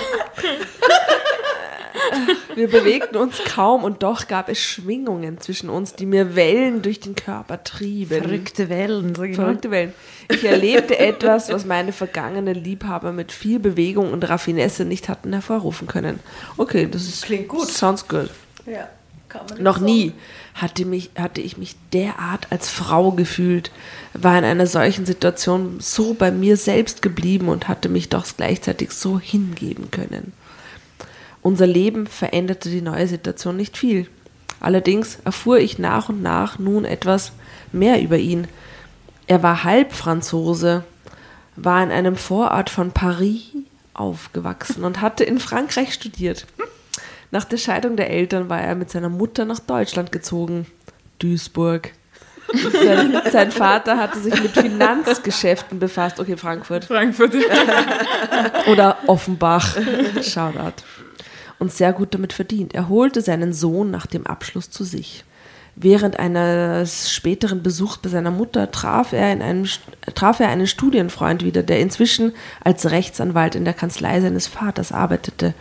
[2.56, 7.00] wir bewegten uns kaum und doch gab es Schwingungen zwischen uns, die mir Wellen durch
[7.00, 8.22] den Körper trieben.
[8.22, 9.34] Verrückte Wellen, ich mal.
[9.34, 9.94] Verrückte Wellen.
[10.30, 15.88] Ich erlebte etwas, was meine vergangenen Liebhaber mit viel Bewegung und Raffinesse nicht hatten hervorrufen
[15.88, 16.20] können.
[16.58, 17.68] Okay, das ist, klingt gut.
[17.68, 18.30] Sounds good.
[18.66, 18.90] Ja,
[19.60, 20.14] Noch nie
[20.56, 23.72] hatte, mich, hatte ich mich derart als Frau gefühlt,
[24.14, 28.92] war in einer solchen Situation so bei mir selbst geblieben und hatte mich doch gleichzeitig
[28.92, 30.34] so hingeben können.
[31.46, 34.08] Unser Leben veränderte die neue Situation nicht viel.
[34.60, 37.34] Allerdings erfuhr ich nach und nach nun etwas
[37.72, 38.48] mehr über ihn.
[39.28, 40.84] Er war Halbfranzose,
[41.56, 43.44] war in einem Vorort von Paris
[43.94, 46.48] aufgewachsen und hatte in Frankreich studiert.
[47.30, 50.66] Nach der Scheidung der Eltern war er mit seiner Mutter nach Deutschland gezogen.
[51.20, 51.92] Duisburg.
[52.74, 56.20] Sein, sein Vater hatte sich mit Finanzgeschäften befasst.
[56.20, 56.86] Okay, Frankfurt.
[56.86, 57.36] Frankfurt.
[58.66, 59.78] Oder Offenbach.
[60.24, 60.82] Shoutout.
[61.60, 62.76] Und sehr gut damit verdient.
[62.76, 65.24] Er holte seinen Sohn nach dem Abschluss zu sich.
[65.78, 69.68] Während eines späteren Besuchs bei seiner Mutter traf er, in einem,
[70.14, 72.32] traf er einen Studienfreund wieder, der inzwischen
[72.64, 75.54] als Rechtsanwalt in der Kanzlei seines Vaters arbeitete.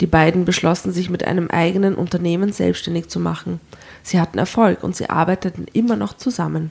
[0.00, 3.58] Die beiden beschlossen, sich mit einem eigenen Unternehmen selbstständig zu machen.
[4.04, 6.70] Sie hatten Erfolg und sie arbeiteten immer noch zusammen.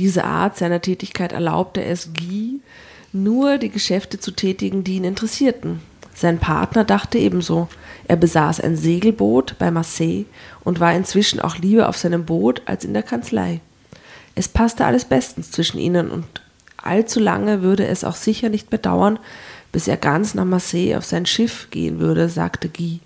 [0.00, 2.60] Diese Art seiner Tätigkeit erlaubte es Guy,
[3.12, 5.80] nur die Geschäfte zu tätigen, die ihn interessierten.
[6.14, 7.68] Sein Partner dachte ebenso.
[8.08, 10.24] Er besaß ein Segelboot bei Marseille
[10.64, 13.60] und war inzwischen auch lieber auf seinem Boot als in der Kanzlei.
[14.34, 16.24] Es passte alles bestens zwischen ihnen und
[16.76, 19.18] allzu lange würde es auch sicher nicht bedauern,
[19.72, 23.00] bis er ganz nach Marseille auf sein Schiff gehen würde, sagte Guy.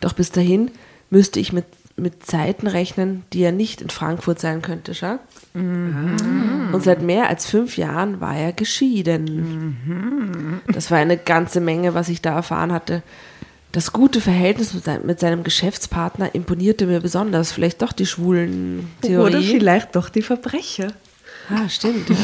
[0.00, 0.70] Doch bis dahin
[1.10, 1.64] müsste ich mit,
[1.96, 5.18] mit Zeiten rechnen, die er nicht in Frankfurt sein könnte, schau?
[5.54, 10.62] Und seit mehr als fünf Jahren war er geschieden.
[10.72, 13.02] Das war eine ganze Menge, was ich da erfahren hatte.
[13.72, 17.52] Das gute Verhältnis mit, sein, mit seinem Geschäftspartner imponierte mir besonders.
[17.52, 19.48] Vielleicht doch die schwulen Oder Theorie.
[19.48, 20.92] vielleicht doch die Verbrecher.
[21.50, 22.08] Ah, stimmt.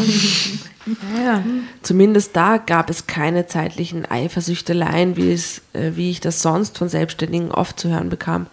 [1.24, 1.44] Ja.
[1.82, 6.88] Zumindest da gab es keine zeitlichen Eifersüchteleien, wie, es, äh, wie ich das sonst von
[6.88, 8.48] Selbstständigen oft zu hören bekam.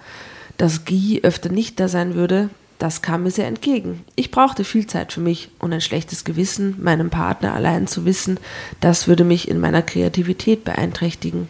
[0.60, 4.04] Dass Guy öfter nicht da sein würde, das kam mir sehr entgegen.
[4.17, 8.38] Ich brauchte viel Zeit für mich und ein schlechtes Gewissen, meinem Partner allein zu wissen,
[8.82, 11.48] das würde mich in meiner Kreativität beeinträchtigen.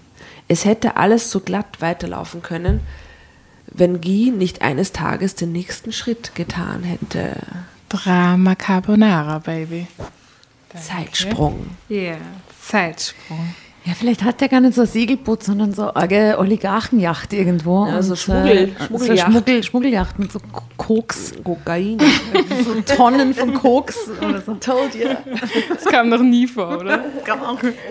[0.47, 2.81] Es hätte alles so glatt weiterlaufen können,
[3.65, 7.35] wenn Guy nicht eines Tages den nächsten Schritt getan hätte.
[7.89, 9.87] Drama Carbonara, Baby.
[10.75, 11.65] Zeitsprung.
[11.87, 12.17] Ja,
[12.61, 13.55] Zeitsprung.
[13.89, 17.87] Ja, vielleicht hat der gar nicht so ein Segelboot, sondern so eine Oligarchenjacht irgendwo.
[17.87, 19.31] Ja, so Und, Schmuggel- äh, so Schmuggeljacht.
[19.31, 20.39] Schmuggel, Schmuggeljacht mit so
[20.77, 21.97] Koks, Kokain.
[22.87, 24.53] so Tonnen von Koks oder so.
[24.59, 25.07] Told you.
[25.69, 27.03] Das kam noch nie vor, oder?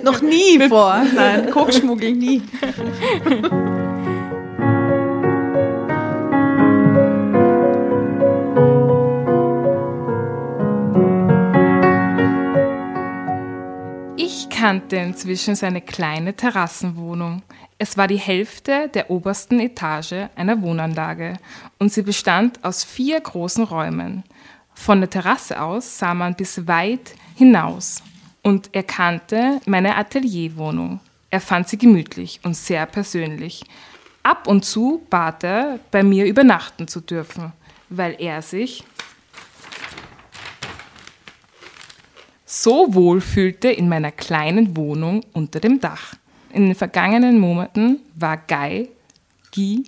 [0.05, 1.03] Noch nie vor.
[1.17, 2.43] Nein, Koksschmuggel nie.
[14.59, 17.43] kannte inzwischen seine kleine Terrassenwohnung.
[17.79, 21.35] Es war die Hälfte der obersten Etage einer Wohnanlage
[21.79, 24.25] und sie bestand aus vier großen Räumen.
[24.75, 28.03] Von der Terrasse aus sah man bis weit hinaus
[28.43, 30.99] und er kannte meine Atelierwohnung.
[31.31, 33.65] Er fand sie gemütlich und sehr persönlich.
[34.25, 37.53] Ab und zu bat er, bei mir übernachten zu dürfen,
[37.91, 38.83] weil er sich
[42.51, 46.15] so wohl fühlte in meiner kleinen Wohnung unter dem Dach.
[46.51, 48.89] In den vergangenen Monaten war Guy,
[49.55, 49.85] Guy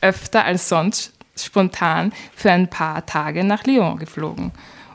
[0.00, 4.52] öfter als sonst spontan für ein paar Tage nach Lyon geflogen.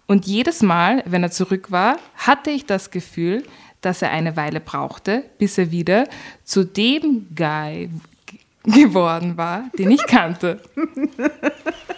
[0.07, 3.43] Und jedes Mal, wenn er zurück war, hatte ich das Gefühl,
[3.81, 6.07] dass er eine Weile brauchte, bis er wieder
[6.45, 7.91] zu dem Guy
[8.63, 10.61] geworden war, den ich kannte.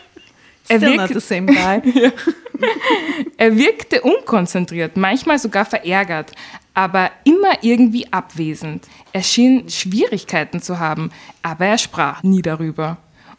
[0.70, 2.12] Er Still not wirkte- the same guy.
[3.38, 6.32] er wirkte unkonzentriert, manchmal sogar verärgert,
[6.74, 8.88] aber immer irgendwie abwesend.
[9.12, 12.98] Er schien Schwierigkeiten zu haben, aber er sprach nie darüber.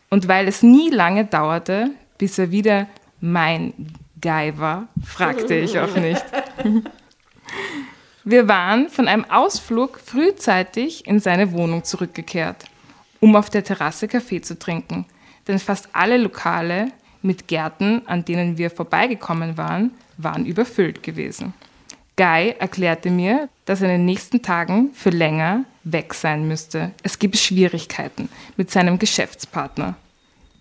[0.09, 2.87] Und weil es nie lange dauerte, bis er wieder
[3.21, 3.73] mein
[4.21, 6.25] Guy war, fragte ich auch nicht.
[8.25, 12.64] Wir waren von einem Ausflug frühzeitig in seine Wohnung zurückgekehrt,
[13.21, 15.07] um auf der Terrasse Kaffee zu trinken.
[15.49, 21.54] Denn fast alle Lokale mit Gärten, an denen wir vorbeigekommen waren, waren überfüllt gewesen.
[22.16, 26.90] Guy erklärte mir, dass er in den nächsten Tagen für länger weg sein müsste.
[27.02, 29.94] Es gibt Schwierigkeiten mit seinem Geschäftspartner.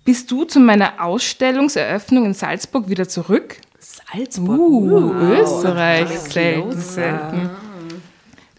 [0.06, 3.58] Bist du zu meiner Ausstellungseröffnung in Salzburg wieder zurück?
[3.80, 4.58] Salzburg.
[4.60, 6.32] Uh, Österreich, Closer.
[6.32, 7.50] selten, selten.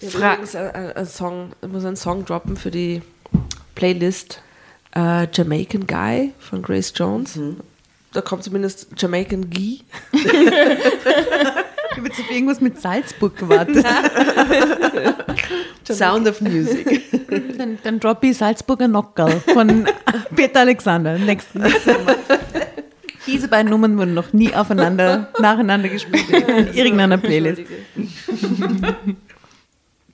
[0.01, 3.03] Ich Fra- Übrigens, ein Song, ich muss einen Song droppen für die
[3.75, 4.43] Playlist
[4.95, 7.39] äh, Jamaican Guy von Grace Jones.
[8.13, 9.81] Da kommt zumindest Jamaican Guy.
[11.93, 13.85] Ich habe jetzt auf irgendwas mit Salzburg gewartet.
[15.91, 17.03] Sound of Music.
[17.59, 19.89] Dann, dann droppe ich Salzburger Nockerl von
[20.37, 21.19] Peter Alexander.
[21.19, 22.15] Nächsten Sommer.
[23.27, 27.63] Diese beiden Nummern wurden noch nie aufeinander, nacheinander gespielt in irgendeiner Playlist.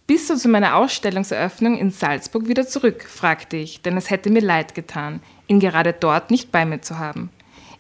[0.07, 3.05] Bist du zu meiner Ausstellungseröffnung in Salzburg wieder zurück?
[3.07, 6.99] fragte ich, denn es hätte mir leid getan, ihn gerade dort nicht bei mir zu
[6.99, 7.31] haben.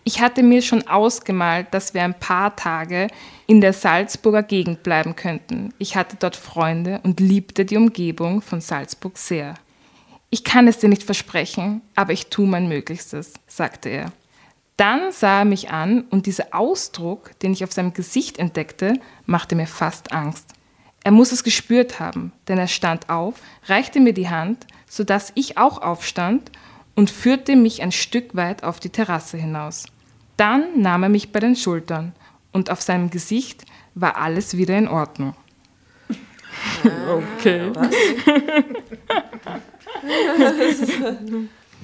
[0.08, 3.08] Ich hatte mir schon ausgemalt, dass wir ein paar Tage
[3.48, 5.74] in der Salzburger Gegend bleiben könnten.
[5.78, 9.54] Ich hatte dort Freunde und liebte die Umgebung von Salzburg sehr.
[10.30, 14.12] Ich kann es dir nicht versprechen, aber ich tue mein Möglichstes, sagte er.
[14.76, 19.56] Dann sah er mich an und dieser Ausdruck, den ich auf seinem Gesicht entdeckte, machte
[19.56, 20.52] mir fast Angst.
[21.02, 25.58] Er muss es gespürt haben, denn er stand auf, reichte mir die Hand, sodass ich
[25.58, 26.52] auch aufstand
[26.94, 29.86] und führte mich ein Stück weit auf die Terrasse hinaus.
[30.36, 32.12] Dann nahm er mich bei den Schultern
[32.52, 35.34] und auf seinem Gesicht war alles wieder in Ordnung.
[37.08, 37.72] Okay.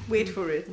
[0.08, 0.66] Wait for it.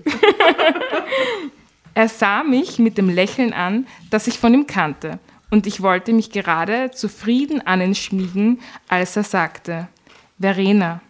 [1.94, 6.14] Er sah mich mit dem Lächeln an, das ich von ihm kannte, und ich wollte
[6.14, 9.88] mich gerade zufrieden an ihn schmiegen, als er sagte,
[10.40, 11.02] Verena,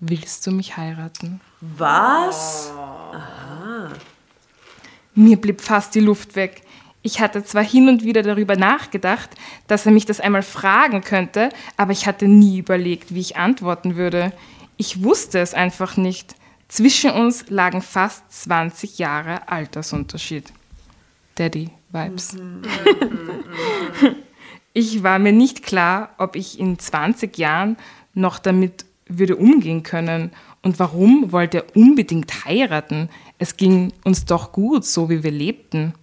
[0.00, 1.40] willst du mich heiraten?
[1.60, 2.72] Was?
[5.16, 6.62] Mir blieb fast die Luft weg.
[7.02, 9.30] Ich hatte zwar hin und wieder darüber nachgedacht,
[9.66, 13.96] dass er mich das einmal fragen könnte, aber ich hatte nie überlegt, wie ich antworten
[13.96, 14.32] würde.
[14.76, 16.34] Ich wusste es einfach nicht.
[16.68, 20.52] Zwischen uns lagen fast 20 Jahre Altersunterschied.
[21.36, 22.34] Daddy Vibes.
[24.72, 27.76] ich war mir nicht klar, ob ich in 20 Jahren
[28.14, 30.32] noch damit würde umgehen können.
[30.62, 33.08] Und warum wollte er unbedingt heiraten?
[33.38, 35.94] Es ging uns doch gut, so wie wir lebten.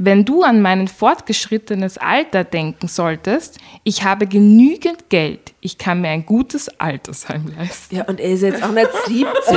[0.00, 5.54] Wenn du an mein fortgeschrittenes Alter denken solltest, ich habe genügend Geld.
[5.60, 7.96] Ich kann mir ein gutes Altersheim leisten.
[7.96, 9.56] Ja, und er ist jetzt auch nicht 70.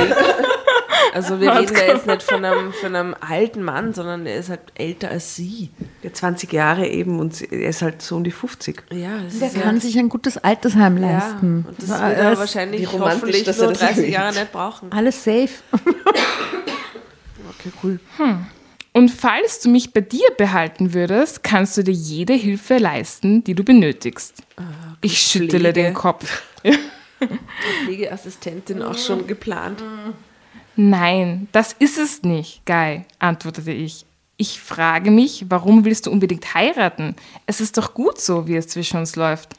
[1.14, 4.48] Also wir reden ja jetzt nicht von einem, von einem alten Mann, sondern er ist
[4.48, 5.70] halt älter als sie.
[6.02, 8.84] Ja, 20 Jahre eben und er ist halt so um die 50.
[8.90, 11.66] Ja, ist kann ja, sich ein gutes Altersheim ja, leisten?
[11.68, 14.14] und das wird er wahrscheinlich hoffentlich dass er nur das 30 erwähnt.
[14.14, 14.90] Jahre nicht brauchen.
[14.92, 15.50] alles safe.
[17.58, 18.00] Okay, cool.
[18.92, 23.54] Und falls du mich bei dir behalten würdest, kannst du dir jede Hilfe leisten, die
[23.54, 24.42] du benötigst.
[25.00, 25.88] ich schüttele Pflege.
[25.88, 26.42] den Kopf.
[27.84, 29.82] Pflegeassistentin auch schon geplant.
[30.76, 34.04] Nein, das ist es nicht, Guy, antwortete ich.
[34.36, 37.14] Ich frage mich, warum willst du unbedingt heiraten?
[37.46, 39.54] Es ist doch gut so, wie es zwischen uns läuft.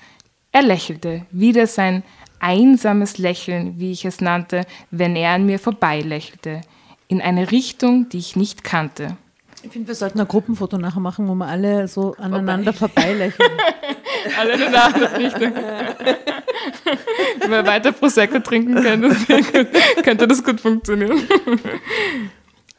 [0.52, 2.04] Er lächelte, wieder sein
[2.40, 6.62] einsames Lächeln, wie ich es nannte, wenn er an mir vorbeilächelte,
[7.14, 9.18] in eine Richtung, die ich nicht kannte.
[9.62, 13.52] Ich finde, wir sollten ein Gruppenfoto nachher machen, wo wir alle so aneinander vorbeilächeln.
[14.38, 15.54] Alle in eine andere Richtung.
[17.40, 19.16] Wenn wir weiter Prosecco trinken können,
[20.04, 21.22] könnte das gut funktionieren.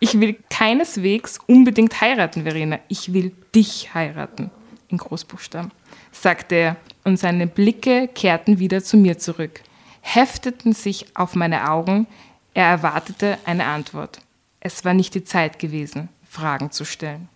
[0.01, 2.81] Ich will keineswegs unbedingt heiraten, Verena.
[2.89, 4.51] Ich will dich heiraten.
[4.89, 5.71] In Großbuchstaben,
[6.11, 9.61] sagte er, und seine Blicke kehrten wieder zu mir zurück,
[10.01, 12.09] hefteten sich auf meine Augen.
[12.53, 14.19] Er erwartete eine Antwort.
[14.67, 17.29] Es war nicht die Zeit gewesen, Fragen zu stellen.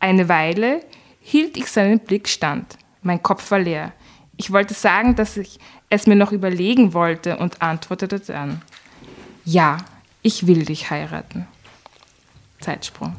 [0.00, 0.80] Eine Weile
[1.20, 2.78] hielt ich seinen Blick stand.
[3.02, 3.92] Mein Kopf war leer.
[4.38, 8.62] Ich wollte sagen, dass ich es mir noch überlegen wollte und antwortete dann.
[9.44, 9.76] Ja,
[10.22, 11.46] ich will dich heiraten.
[12.60, 13.14] Zeitsprung.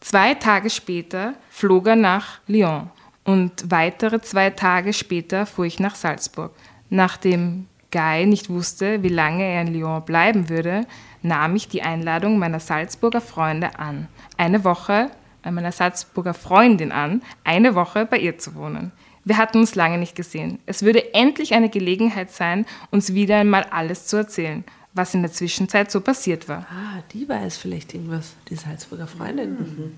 [0.00, 2.90] Zwei Tage später flog er nach Lyon
[3.24, 6.52] und weitere zwei Tage später fuhr ich nach Salzburg.
[6.88, 10.86] Nachdem Guy nicht wusste, wie lange er in Lyon bleiben würde,
[11.24, 15.10] nahm ich die Einladung meiner Salzburger Freunde an, eine Woche
[15.44, 18.92] äh, meiner Salzburger Freundin an, eine Woche bei ihr zu wohnen.
[19.24, 20.58] Wir hatten uns lange nicht gesehen.
[20.66, 25.32] Es würde endlich eine Gelegenheit sein, uns wieder einmal alles zu erzählen, was in der
[25.32, 26.66] Zwischenzeit so passiert war.
[26.70, 29.50] Ah, die weiß vielleicht irgendwas, die Salzburger Freundin.
[29.52, 29.92] Mhm.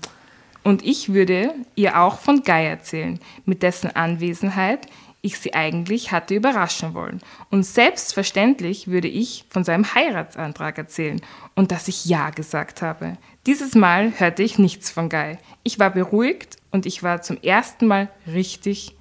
[0.63, 4.87] Und ich würde ihr auch von Guy erzählen, mit dessen Anwesenheit
[5.21, 7.21] ich sie eigentlich hatte überraschen wollen.
[7.49, 11.21] Und selbstverständlich würde ich von seinem Heiratsantrag erzählen
[11.55, 13.17] und dass ich Ja gesagt habe.
[13.45, 15.37] Dieses Mal hörte ich nichts von Guy.
[15.63, 18.95] Ich war beruhigt und ich war zum ersten Mal richtig,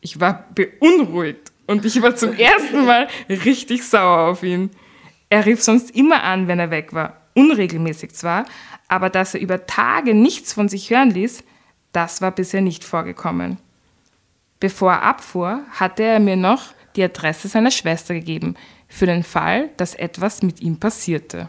[0.00, 4.70] ich war beunruhigt und ich war zum ersten Mal richtig sauer auf ihn.
[5.28, 7.20] Er rief sonst immer an, wenn er weg war.
[7.34, 8.46] Unregelmäßig zwar,
[8.88, 11.44] aber dass er über Tage nichts von sich hören ließ,
[11.92, 13.58] das war bisher nicht vorgekommen.
[14.60, 18.56] Bevor er abfuhr, hatte er mir noch die Adresse seiner Schwester gegeben,
[18.88, 21.48] für den Fall, dass etwas mit ihm passierte.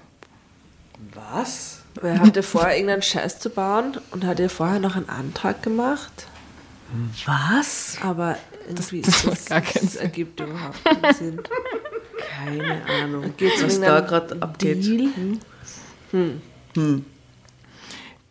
[1.14, 1.84] Was?
[2.02, 6.28] Er hatte vor, irgendeinen Scheiß zu bauen und hat ja vorher noch einen Antrag gemacht.
[7.26, 7.98] Was?
[8.02, 10.02] Aber irgendwie das ist macht gar keinen das Sinn.
[10.02, 11.42] ergibt überhaupt keinen Sinn.
[12.36, 14.84] Keine Ahnung, Geht's was um da gerade abgeht.
[14.84, 15.10] Deal?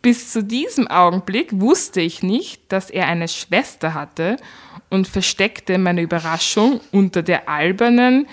[0.01, 4.37] Bis zu diesem Augenblick wusste ich nicht, dass er eine Schwester hatte
[4.89, 8.27] und versteckte meine Überraschung unter der albernen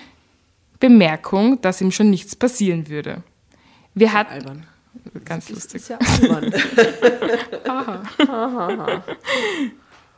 [0.79, 3.23] Bemerkung, dass ihm schon nichts passieren würde.
[3.93, 4.65] Wir hatten Albern.
[5.23, 5.81] ganz Das lustig.
[5.81, 6.53] ist ja albern.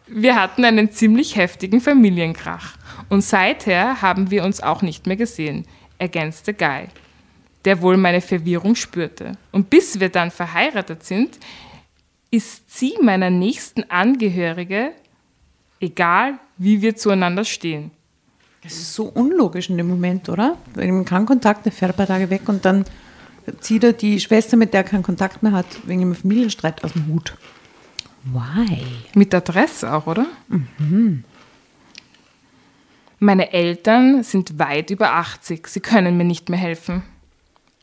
[0.09, 2.77] Wir hatten einen ziemlich heftigen Familienkrach
[3.09, 5.65] und seither haben wir uns auch nicht mehr gesehen,
[5.97, 6.85] ergänzte Guy,
[7.65, 9.33] der wohl meine Verwirrung spürte.
[9.51, 11.37] Und bis wir dann verheiratet sind,
[12.31, 14.93] ist sie meiner nächsten Angehörige,
[15.79, 17.91] egal wie wir zueinander stehen.
[18.63, 20.57] Das ist so unlogisch in dem Moment, oder?
[20.73, 22.85] Wenn man keinen Kontakt, der fährt ein paar Tage weg und dann
[23.61, 26.93] zieht er die Schwester, mit der er keinen Kontakt mehr hat, wegen einem Familienstreit aus
[26.93, 27.37] dem Hut.
[28.23, 28.81] Why?
[29.13, 30.25] Mit Adresse auch, oder?
[33.19, 35.67] Meine Eltern sind weit über 80.
[35.67, 37.03] Sie können mir nicht mehr helfen.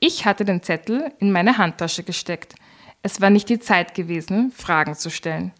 [0.01, 2.57] Ich hatte den Zettel in meine Handtasche gesteckt.
[3.03, 5.53] Es war nicht die Zeit gewesen, Fragen zu stellen.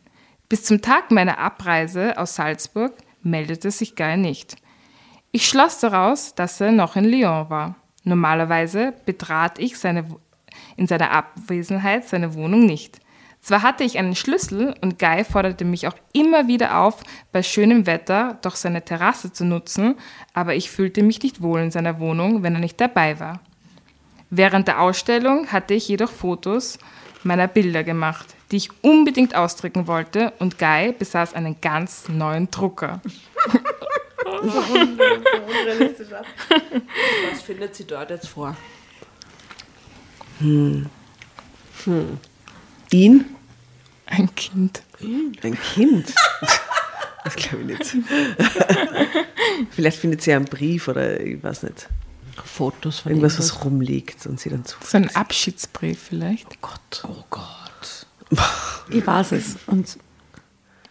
[0.49, 4.57] Bis zum Tag meiner Abreise aus Salzburg meldete sich Guy nicht.
[5.33, 7.77] Ich schloss daraus, dass er noch in Lyon war.
[8.05, 10.05] Normalerweise betrat ich seine,
[10.77, 13.01] in seiner Abwesenheit seine Wohnung nicht.
[13.41, 17.03] Zwar hatte ich einen Schlüssel und Guy forderte mich auch immer wieder auf,
[17.33, 19.97] bei schönem Wetter doch seine Terrasse zu nutzen,
[20.35, 23.41] aber ich fühlte mich nicht wohl in seiner Wohnung, wenn er nicht dabei war.
[24.31, 26.79] Während der Ausstellung hatte ich jedoch Fotos
[27.25, 33.01] meiner Bilder gemacht, die ich unbedingt ausdrücken wollte und Guy besaß einen ganz neuen Drucker.
[37.33, 38.57] Was findet sie dort jetzt vor?
[42.91, 43.37] Ihn?
[44.07, 44.83] Ein Kind.
[45.43, 46.15] Ein Kind?
[47.25, 47.97] Das glaube ich nicht.
[49.71, 51.89] Vielleicht findet sie einen Brief oder ich weiß nicht.
[52.43, 54.77] Fotos von Irgendwas, was rumliegt und sie dann zu.
[54.85, 56.47] So ein Abschiedsbrief vielleicht.
[56.51, 57.05] Oh Gott.
[57.09, 58.07] Oh Gott.
[58.91, 59.57] Ich weiß es.
[59.67, 59.99] Und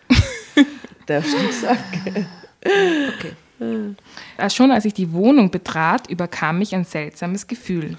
[1.06, 2.28] Darfst du sagen?
[2.64, 3.96] Okay.
[4.38, 7.98] Äh, Schon als ich die Wohnung betrat, überkam mich ein seltsames Gefühl.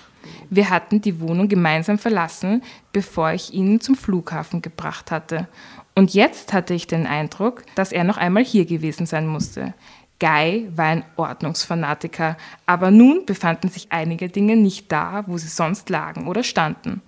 [0.51, 5.49] Wir hatten die Wohnung gemeinsam verlassen, bevor ich ihn zum Flughafen gebracht hatte.
[5.95, 9.75] Und jetzt hatte ich den Eindruck, dass er noch einmal hier gewesen sein musste.
[10.25, 15.91] Guy war ein Ordnungsfanatiker, aber nun befanden sich einige Dinge nicht da, wo sie sonst
[15.91, 17.03] lagen oder standen.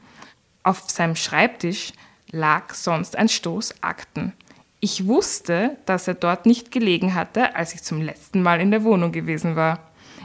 [0.63, 1.95] Auf seinem Schreibtisch
[2.31, 4.35] lag sonst ein Stoß Akten.
[4.81, 8.85] Ich wusste, dass er dort nicht gelegen hatte, als ich zum letzten Mal in der
[8.85, 9.79] Wohnung gewesen war.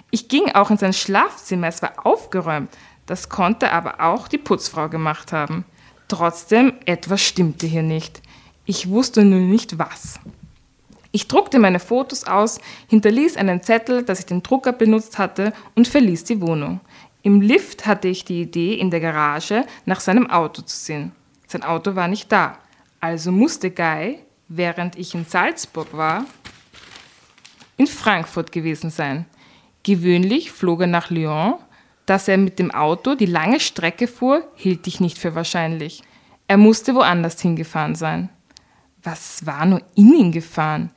[0.09, 2.75] Ich ging auch in sein Schlafzimmer, es war aufgeräumt.
[3.05, 5.63] Das konnte aber auch die Putzfrau gemacht haben.
[6.09, 8.21] Trotzdem, etwas stimmte hier nicht.
[8.65, 10.19] Ich wusste nur nicht was.
[11.11, 15.87] Ich druckte meine Fotos aus, hinterließ einen Zettel, dass ich den Drucker benutzt hatte und
[15.87, 16.79] verließ die Wohnung.
[17.21, 21.11] Im Lift hatte ich die Idee, in der Garage nach seinem Auto zu sehen.
[21.47, 22.57] Sein Auto war nicht da.
[23.01, 26.25] Also musste Guy, während ich in Salzburg war,
[27.77, 29.25] in Frankfurt gewesen sein.
[29.83, 31.55] Gewöhnlich flog er nach Lyon.
[32.05, 36.03] Dass er mit dem Auto die lange Strecke fuhr, hielt ich nicht für wahrscheinlich.
[36.47, 38.29] Er musste woanders hingefahren sein.
[39.03, 40.91] Was war nur in ihn gefahren?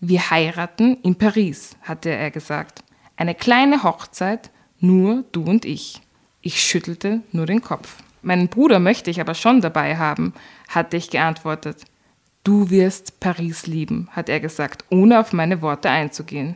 [0.00, 2.84] Wir heiraten in Paris, hatte er gesagt.
[3.16, 6.00] Eine kleine Hochzeit, nur du und ich.
[6.40, 7.96] Ich schüttelte nur den Kopf.
[8.22, 10.34] Meinen Bruder möchte ich aber schon dabei haben,
[10.68, 11.84] hatte ich geantwortet.
[12.44, 16.54] Du wirst Paris lieben, hat er gesagt, ohne auf meine Worte einzugehen.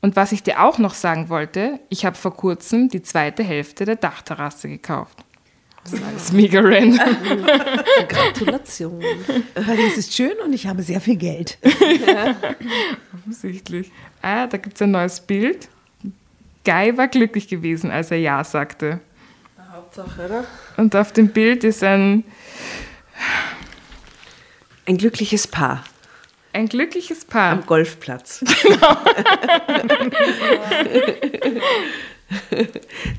[0.00, 3.84] Und was ich dir auch noch sagen wollte, ich habe vor kurzem die zweite Hälfte
[3.84, 5.24] der Dachterrasse gekauft.
[5.84, 6.98] Das ist alles mega random.
[8.08, 9.02] Gratulation.
[9.54, 11.58] Paris ist schön und ich habe sehr viel Geld.
[13.14, 13.90] Offensichtlich.
[14.20, 15.68] Ah, da gibt es ein neues Bild.
[16.64, 19.00] Guy war glücklich gewesen, als er Ja sagte.
[19.72, 20.44] Hauptsache, oder?
[20.76, 22.22] Und auf dem Bild ist ein,
[24.86, 25.84] Ein glückliches Paar
[26.52, 27.52] ein glückliches Paar.
[27.52, 28.44] am Golfplatz.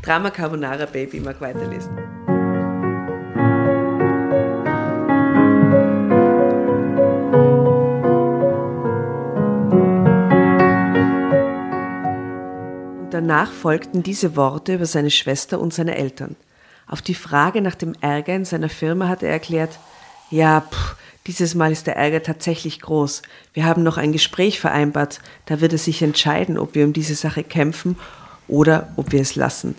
[0.01, 2.22] Drama Carbonara Baby mag weiterlesen.
[13.13, 16.35] Danach folgten diese Worte über seine Schwester und seine Eltern.
[16.87, 19.79] Auf die Frage nach dem Ärger in seiner Firma hat er erklärt,
[20.29, 20.95] ja, pff,
[21.27, 23.21] dieses Mal ist der Ärger tatsächlich groß.
[23.53, 25.21] Wir haben noch ein Gespräch vereinbart.
[25.45, 27.97] Da wird es sich entscheiden, ob wir um diese Sache kämpfen
[28.47, 29.75] oder ob wir es lassen.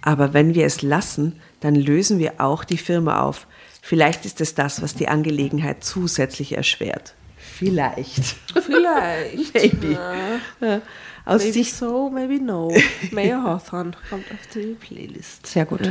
[0.00, 3.46] Aber wenn wir es lassen, dann lösen wir auch die Firma auf.
[3.80, 7.14] Vielleicht ist es das, was die Angelegenheit zusätzlich erschwert.
[7.36, 8.36] Vielleicht.
[8.54, 9.54] Vielleicht.
[9.54, 9.98] Maybe.
[10.60, 10.80] Ja.
[11.24, 12.72] Aus Maybe Sicht so, maybe no.
[13.12, 15.46] Mayor Hawthorne kommt auf die Playlist.
[15.46, 15.88] Sehr gut.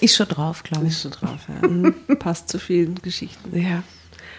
[0.00, 0.92] Ist schon drauf, glaube ich.
[0.92, 2.14] Ist schon drauf, ja.
[2.16, 3.58] Passt zu vielen Geschichten.
[3.58, 3.82] Ja.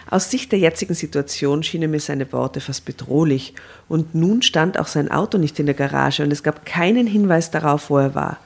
[0.10, 3.56] Aus Sicht der jetzigen Situation schienen mir seine Worte fast bedrohlich.
[3.90, 7.52] Und nun stand auch sein Auto nicht in der Garage und es gab keinen Hinweis
[7.52, 8.38] darauf, wo er war.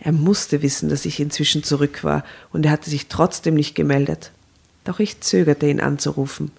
[0.00, 4.32] Er musste wissen, dass ich inzwischen zurück war und er hatte sich trotzdem nicht gemeldet.
[4.84, 6.50] Doch ich zögerte, ihn anzurufen.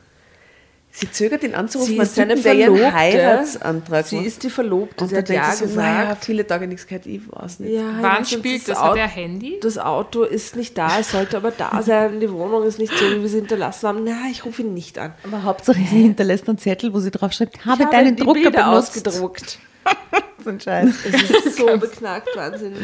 [0.98, 2.93] Sie zögert ihn anzurufen, Sie man ist seine Verlobte.
[2.93, 4.26] Heiratsantrag Sie macht.
[4.28, 5.04] ist die Verlobte.
[5.04, 5.86] und Sie hat denkt ja sie so, gesagt.
[5.88, 7.74] naja, viele Tage nichts gehört, ich weiß nicht.
[7.74, 8.78] Ja, Wann spielt das?
[8.78, 9.60] Auto- Hat Handy?
[9.62, 12.20] Das Auto ist nicht da, es sollte aber da sein.
[12.22, 14.04] Die Wohnung ist nicht so, wie wir sie hinterlassen haben.
[14.06, 15.14] Na, ich rufe ihn nicht an.
[15.26, 18.41] Aber Hauptsache, sie hinterlässt einen Zettel, wo sie drauf schreibt, habe, Ich deinen die Drucker
[18.43, 18.96] Bilder benutzt.
[19.06, 19.60] ausgedruckt.
[20.43, 20.89] So ein Scheiß.
[21.12, 22.80] Es ist so beknackt, wahnsinnig.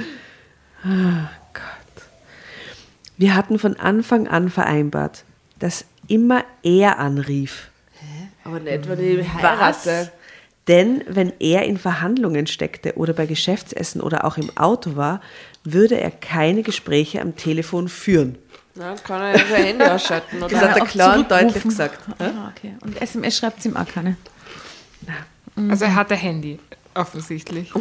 [3.17, 5.23] Wir hatten von Anfang an vereinbart,
[5.59, 7.69] dass immer er anrief.
[8.43, 10.11] Aber nicht, wenn ich heirate.
[10.67, 15.21] Denn wenn er in Verhandlungen steckte oder bei Geschäftsessen oder auch im Auto war,
[15.63, 18.37] würde er keine Gespräche am Telefon führen.
[18.75, 20.39] Na, dann kann er ja sein Handy ausschalten.
[20.39, 20.61] Das Oder?
[20.61, 21.99] hat er auch klar und deutlich gesagt.
[22.19, 22.75] Ah, okay.
[22.81, 24.15] Und SMS schreibt sie ihm auch keine.
[25.69, 26.59] Also er hat ein Handy,
[26.93, 27.71] offensichtlich.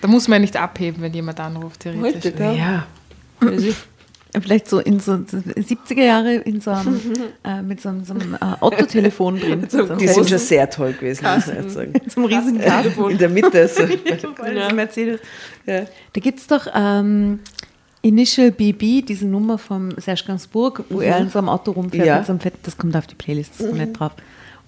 [0.00, 2.24] da muss man nicht abheben, wenn jemand anruft, theoretisch.
[2.26, 2.52] Heute, da.
[2.52, 2.86] Ja.
[4.40, 6.98] Vielleicht so in so 70er Jahre in so einem,
[7.44, 9.66] äh, mit so einem, so einem äh, Autotelefon drin.
[9.68, 11.92] so Die sind schon sehr toll gewesen, muss ich sagen.
[12.08, 13.10] so einem riesigen Kasten.
[13.10, 13.68] In der Mitte.
[13.68, 13.82] So.
[13.82, 14.72] Ja.
[14.72, 15.20] Mercedes.
[15.66, 17.40] Da gibt es doch ähm,
[18.00, 22.16] Initial BB, diese Nummer vom Serge Gainsbourg, wo er in so einem Auto rumfährt Ja.
[22.18, 24.12] mit so einem Fett, das kommt auf die Playlist, das kommt nicht drauf.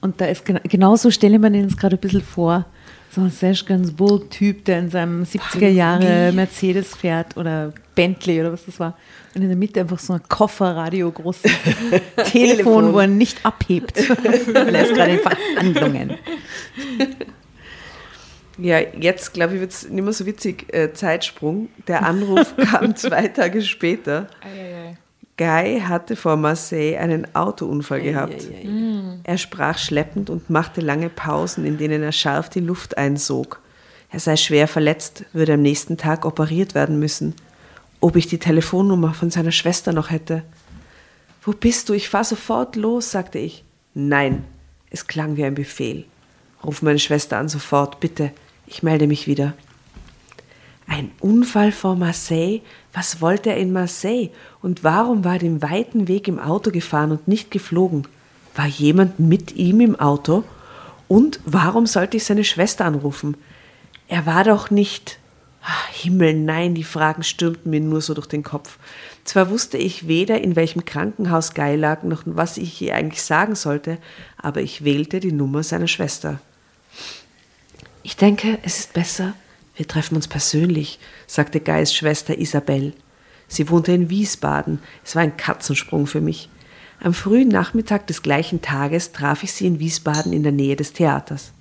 [0.01, 2.67] Und da ist gena genauso stelle mir den jetzt gerade ein bisschen vor,
[3.15, 8.65] so ein Serge Gainsbourg-Typ, der in seinem 70er Jahre Mercedes fährt oder Bentley oder was
[8.67, 8.97] das war.
[9.35, 11.53] Und in der Mitte einfach so ein Kofferradio, großes
[12.33, 13.97] Telefon, wo er nicht abhebt.
[14.53, 16.19] Weil er ist gerade in Verhandlungen.
[18.59, 20.73] Ja, jetzt glaube ich, wird es nicht mehr so witzig.
[20.73, 21.69] Äh, Zeitsprung.
[21.87, 24.29] Der Anruf kam zwei Tage später.
[24.41, 24.97] Eieiei.
[25.37, 28.49] Guy hatte vor Marseille einen Autounfall gehabt.
[29.25, 33.61] Er sprach schleppend und machte lange Pausen, in denen er scharf die Luft einsog.
[34.11, 37.35] Er sei schwer verletzt, würde am nächsten Tag operiert werden müssen.
[38.01, 40.45] Ob ich die Telefonnummer von seiner Schwester noch hätte.
[41.43, 41.95] Wo bist du?
[41.95, 43.65] Ich fahr sofort los, sagte ich.
[43.93, 44.45] Nein,
[44.91, 46.05] es klang wie ein Befehl.
[46.63, 48.31] Ruf meine Schwester an sofort, bitte.
[48.67, 49.55] Ich melde mich wieder.
[50.87, 52.61] Ein Unfall vor Marseille?
[52.93, 54.31] Was wollte er in Marseille?
[54.63, 58.07] Und warum war er den weiten Weg im Auto gefahren und nicht geflogen?
[58.55, 60.45] War jemand mit ihm im Auto?
[61.09, 63.37] Und warum sollte ich seine Schwester anrufen?
[64.09, 65.19] Er war doch nicht.
[65.63, 68.79] Ach, Himmel, nein, die Fragen stürmten mir nur so durch den Kopf.
[69.25, 73.55] Zwar wusste ich weder, in welchem Krankenhaus Guy lag, noch was ich ihr eigentlich sagen
[73.55, 73.97] sollte,
[74.37, 76.39] aber ich wählte die Nummer seiner Schwester.
[78.03, 79.33] Ich denke, es ist besser,
[79.77, 82.93] wir treffen uns persönlich, sagte Guys Schwester Isabel.
[83.49, 84.79] Sie wohnte in Wiesbaden.
[85.05, 86.49] Es war ein Katzensprung für mich.
[87.01, 90.93] Am frühen Nachmittag des gleichen Tages traf ich sie in Wiesbaden in der Nähe des
[90.93, 91.53] Theaters.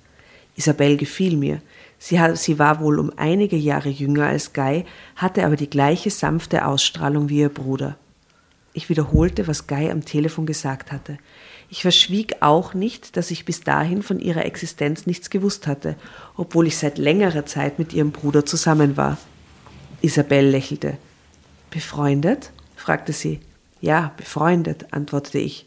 [0.56, 1.60] Isabel gefiel mir.
[1.98, 4.84] Sie, sie, war wohl um einige Jahre jünger als Guy,
[5.16, 7.96] hatte aber die gleiche sanfte Ausstrahlung wie ihr Bruder.
[8.72, 11.18] Ich wiederholte, was Guy am Telefon gesagt hatte.
[11.70, 15.96] Ich verschwieg auch nicht, dass ich bis dahin von ihrer Existenz nichts gewusst hatte,
[16.36, 19.18] obwohl ich seit längerer Zeit mit ihrem Bruder zusammen war.
[20.02, 20.96] Isabel lächelte.
[21.70, 22.50] Befreundet?
[22.76, 23.40] fragte sie.
[23.80, 25.66] Ja, befreundet, antwortete ich.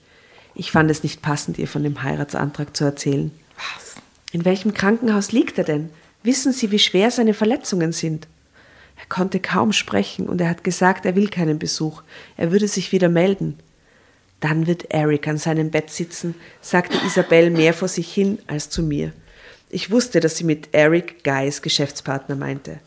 [0.55, 3.31] Ich fand es nicht passend, ihr von dem Heiratsantrag zu erzählen.
[3.55, 3.95] Was?
[4.31, 5.89] In welchem Krankenhaus liegt er denn?
[6.23, 8.27] Wissen Sie, wie schwer seine Verletzungen sind?
[8.99, 12.01] Er konnte kaum sprechen und er hat gesagt, er will keinen Besuch.
[12.35, 13.59] Er würde sich wieder melden.
[14.39, 18.83] Dann wird Eric an seinem Bett sitzen, sagte Isabel mehr vor sich hin als zu
[18.83, 19.11] mir.
[19.69, 22.79] Ich wusste, dass sie mit Eric Guys Geschäftspartner meinte.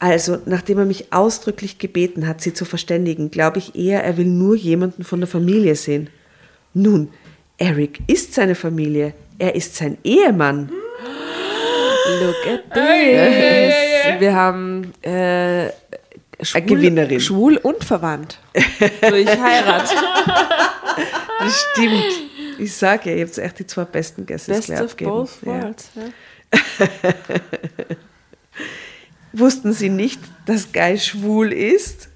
[0.00, 4.26] Also, nachdem er mich ausdrücklich gebeten hat, sie zu verständigen, glaube ich eher, er will
[4.26, 6.08] nur jemanden von der Familie sehen.
[6.72, 7.08] Nun,
[7.58, 9.12] Eric ist seine Familie.
[9.38, 10.70] Er ist sein Ehemann.
[12.20, 14.20] Look at this.
[14.20, 15.70] Wir haben äh,
[16.42, 17.20] schwul, Gewinnerin.
[17.20, 18.38] schwul und verwandt.
[19.00, 19.90] Durch Heirat.
[21.40, 22.04] Das stimmt.
[22.58, 25.90] Ich sage ja, ihr habt echt die zwei besten Gäste Best of both worlds.
[25.94, 26.02] Ja.
[29.32, 32.08] Wussten Sie nicht, dass Guy schwul ist?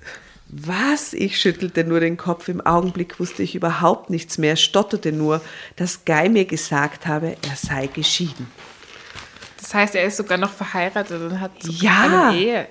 [0.48, 1.12] Was?
[1.12, 2.48] Ich schüttelte nur den Kopf.
[2.48, 5.40] Im Augenblick wusste ich überhaupt nichts mehr, stotterte nur,
[5.76, 8.48] dass Guy mir gesagt habe, er sei geschieden.
[9.60, 12.28] Das heißt, er ist sogar noch verheiratet und hat Ja.
[12.28, 12.66] eine Ehe,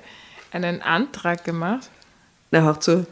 [0.52, 1.90] einen Antrag gemacht.
[2.52, 3.06] Na, hör zu.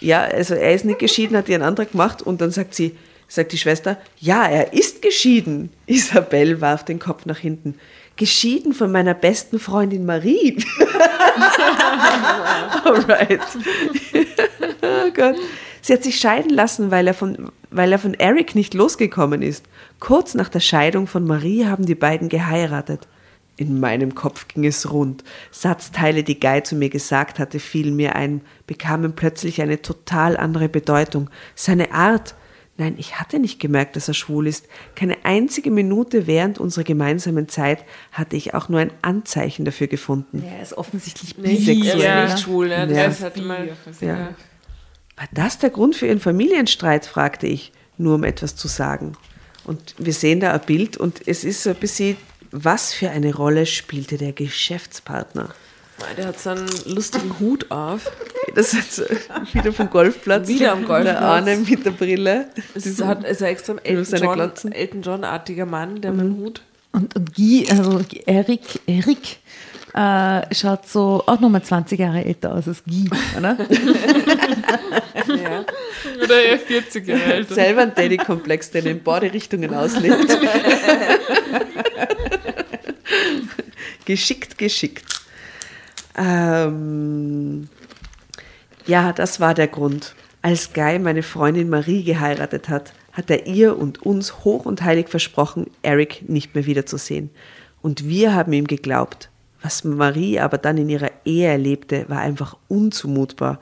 [0.00, 2.96] Ja, also er ist nicht geschieden, hat ihren Antrag gemacht und dann sagt sie,
[3.28, 5.72] sagt die Schwester, ja, er ist geschieden.
[5.86, 7.76] Isabel warf den Kopf nach hinten.
[8.16, 10.64] Geschieden von meiner besten Freundin Marie.
[12.84, 13.40] Alright.
[14.82, 15.36] oh Gott.
[15.80, 19.64] Sie hat sich scheiden lassen, weil er, von, weil er von Eric nicht losgekommen ist.
[20.00, 23.06] Kurz nach der Scheidung von Marie haben die beiden geheiratet.
[23.56, 25.22] In meinem Kopf ging es rund.
[25.52, 30.68] Satzteile, die Guy zu mir gesagt hatte, fielen mir ein, bekamen plötzlich eine total andere
[30.68, 31.30] Bedeutung.
[31.54, 32.34] Seine Art.
[32.76, 34.66] Nein, ich hatte nicht gemerkt, dass er schwul ist.
[34.96, 40.42] Keine einzige Minute während unserer gemeinsamen Zeit hatte ich auch nur ein Anzeichen dafür gefunden.
[40.44, 42.00] Er ist offensichtlich bisexuell.
[42.00, 42.24] er Ja.
[42.24, 42.66] ist nicht schwul.
[42.68, 42.92] Ne?
[42.92, 43.06] Ja.
[43.06, 43.68] Das hat mal,
[44.00, 44.30] Ja.
[45.16, 47.06] War das der Grund für Ihren Familienstreit?
[47.06, 49.12] fragte ich, nur um etwas zu sagen.
[49.62, 52.16] Und wir sehen da ein Bild und es ist so ein bisschen,
[52.54, 55.48] was für eine Rolle spielte der Geschäftspartner?
[56.16, 58.10] der hat so einen lustigen Hut auf.
[58.54, 59.02] Das ist
[59.52, 60.48] wieder vom Golfplatz.
[60.48, 61.18] Wieder am Golfplatz.
[61.18, 62.46] Der eine mit der Brille.
[62.74, 64.72] Es ist, hat, ist ein extrem Elton John.
[64.72, 66.62] Elton John-artiger Mann, der mit dem Hut.
[66.92, 69.38] Und, und Guy, also Erik, Erik
[69.94, 73.56] äh, schaut so auch nochmal 20 Jahre älter aus als Guy, oder?
[75.26, 75.64] Ja.
[76.22, 77.48] Oder er 40 Jahre alt.
[77.48, 80.26] Selber ein Daddy-Komplex, der in beide Richtungen auslebt.
[84.04, 85.04] geschickt, geschickt.
[86.16, 87.68] Ähm,
[88.86, 90.14] ja, das war der Grund.
[90.42, 95.08] Als Guy meine Freundin Marie geheiratet hat, hat er ihr und uns hoch und heilig
[95.08, 97.30] versprochen, Eric nicht mehr wiederzusehen.
[97.80, 99.30] Und wir haben ihm geglaubt.
[99.62, 103.60] Was Marie aber dann in ihrer Ehe erlebte, war einfach unzumutbar.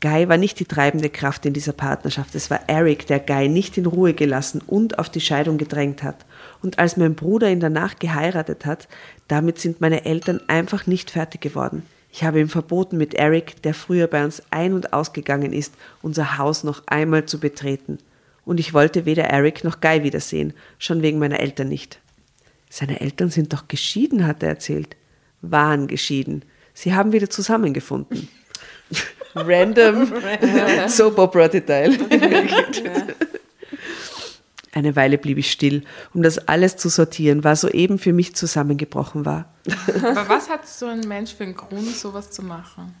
[0.00, 2.34] Guy war nicht die treibende Kraft in dieser Partnerschaft.
[2.34, 6.26] Es war Eric, der Guy nicht in Ruhe gelassen und auf die Scheidung gedrängt hat.
[6.62, 8.88] Und als mein Bruder ihn danach geheiratet hat,
[9.28, 11.84] damit sind meine Eltern einfach nicht fertig geworden.
[12.10, 16.38] Ich habe ihm verboten, mit Eric, der früher bei uns ein- und ausgegangen ist, unser
[16.38, 17.98] Haus noch einmal zu betreten.
[18.44, 22.00] Und ich wollte weder Eric noch Guy wiedersehen, schon wegen meiner Eltern nicht.
[22.70, 24.96] Seine Eltern sind doch geschieden, hat er erzählt.
[25.42, 26.44] Waren geschieden.
[26.74, 28.28] Sie haben wieder zusammengefunden.
[29.34, 30.10] Random
[30.88, 31.96] Soap Opera Detail.
[34.78, 35.82] Eine Weile blieb ich still,
[36.14, 39.52] um das alles zu sortieren, was soeben für mich zusammengebrochen war.
[40.04, 42.94] Aber was hat so ein Mensch für einen Grund, sowas zu machen?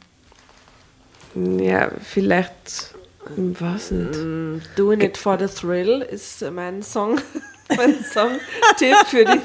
[1.36, 2.96] Ja, vielleicht,
[3.36, 4.68] ich weiß nicht.
[4.76, 7.20] Doing it for the thrill ist mein Song.
[7.76, 9.40] Mein Song-Tipp für die.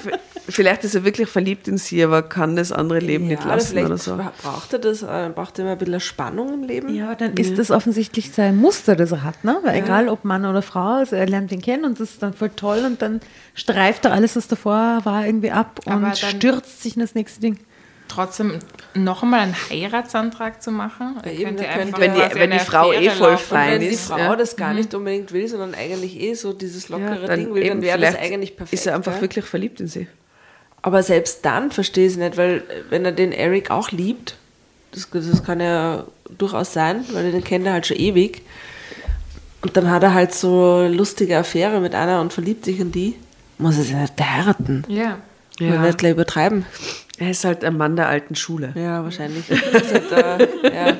[0.50, 3.78] Vielleicht ist er wirklich verliebt in sie, aber kann das andere Leben nicht oder lassen
[3.86, 4.18] oder so.
[4.42, 6.94] braucht er das, äh, braucht er immer ein bisschen Spannung im Leben.
[6.94, 9.58] Ja, dann ist das offensichtlich sein Muster, das er hat, ne?
[9.64, 12.34] Weil egal ob Mann oder Frau, also er lernt ihn kennen und das ist dann
[12.34, 13.22] voll toll und dann
[13.56, 17.40] streift er alles, was davor war, irgendwie ab und Aber stürzt sich in das nächste
[17.40, 17.60] Ding.
[18.10, 18.60] Trotzdem
[18.96, 21.16] noch einmal einen Heiratsantrag zu machen?
[21.24, 23.46] Er eben, könnte da könnte- einfach Wenn die- wenn die Frau eh Affäre voll laufen.
[23.48, 24.36] fein Wenn die ist, Frau ja.
[24.36, 27.82] das gar nicht unbedingt will, sondern eigentlich eh so dieses lockere dann Ding will, dann
[27.82, 28.74] wäre das eigentlich perfekt.
[28.74, 29.22] Ist er einfach ja?
[29.22, 30.08] wirklich verliebt in sie?
[30.84, 34.36] Aber selbst dann verstehe ich es nicht, weil äh, wenn er den Eric auch liebt,
[34.92, 36.04] das, das kann ja
[36.38, 38.44] durchaus sein, weil er den kennt er halt schon ewig.
[39.62, 42.92] Und dann hat er halt so eine lustige Affäre mit einer und verliebt sich in
[42.92, 43.16] die.
[43.58, 44.84] Muss er sie nicht heiraten.
[44.90, 45.20] Ja.
[45.60, 45.82] Ja.
[45.82, 46.66] nicht gleich übertreiben.
[47.18, 48.74] Er ist halt ein Mann der alten Schule.
[48.76, 49.46] Ja, wahrscheinlich.
[49.50, 50.98] Halt, äh, ja.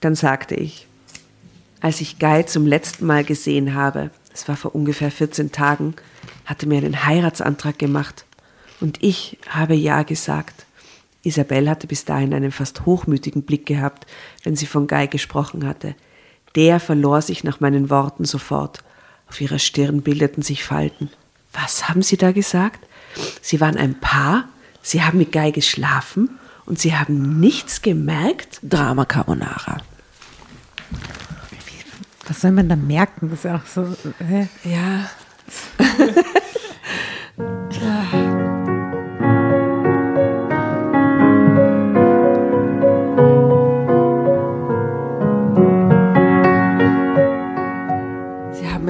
[0.00, 0.86] Dann sagte ich,
[1.80, 5.94] als ich Guy zum letzten Mal gesehen habe, es war vor ungefähr 14 Tagen,
[6.44, 8.24] hatte mir einen Heiratsantrag gemacht.
[8.80, 10.66] Und ich habe Ja gesagt.
[11.22, 14.06] Isabel hatte bis dahin einen fast hochmütigen Blick gehabt,
[14.42, 15.94] wenn sie von Guy gesprochen hatte.
[16.54, 18.84] Der verlor sich nach meinen Worten sofort.
[19.28, 21.10] Auf ihrer Stirn bildeten sich Falten.
[21.52, 22.86] Was haben Sie da gesagt?
[23.40, 24.48] Sie waren ein Paar?
[24.82, 26.38] Sie haben mit Guy geschlafen?
[26.66, 28.58] Und Sie haben nichts gemerkt?
[28.62, 29.78] Drama Carbonara.
[32.26, 33.30] Was soll man da merken?
[33.30, 33.86] Das ist ja auch so.
[34.18, 34.48] Hä?
[34.64, 35.10] Ja.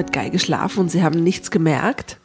[0.05, 2.17] mit Guy geschlafen und sie haben nichts gemerkt.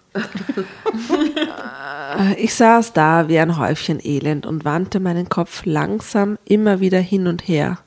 [2.18, 6.99] Äh, ich saß da wie ein Häufchen Elend und wandte meinen Kopf langsam immer wieder
[6.99, 7.78] hin und her.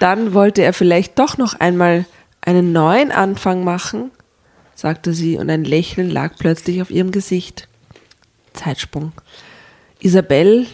[0.00, 2.06] Dann wollte er vielleicht doch noch einmal
[2.40, 4.10] einen neuen Anfang machen,
[4.74, 7.68] sagte sie, und ein Lächeln lag plötzlich auf ihrem Gesicht.
[8.54, 9.12] Zeitsprung.
[10.00, 10.66] Isabel,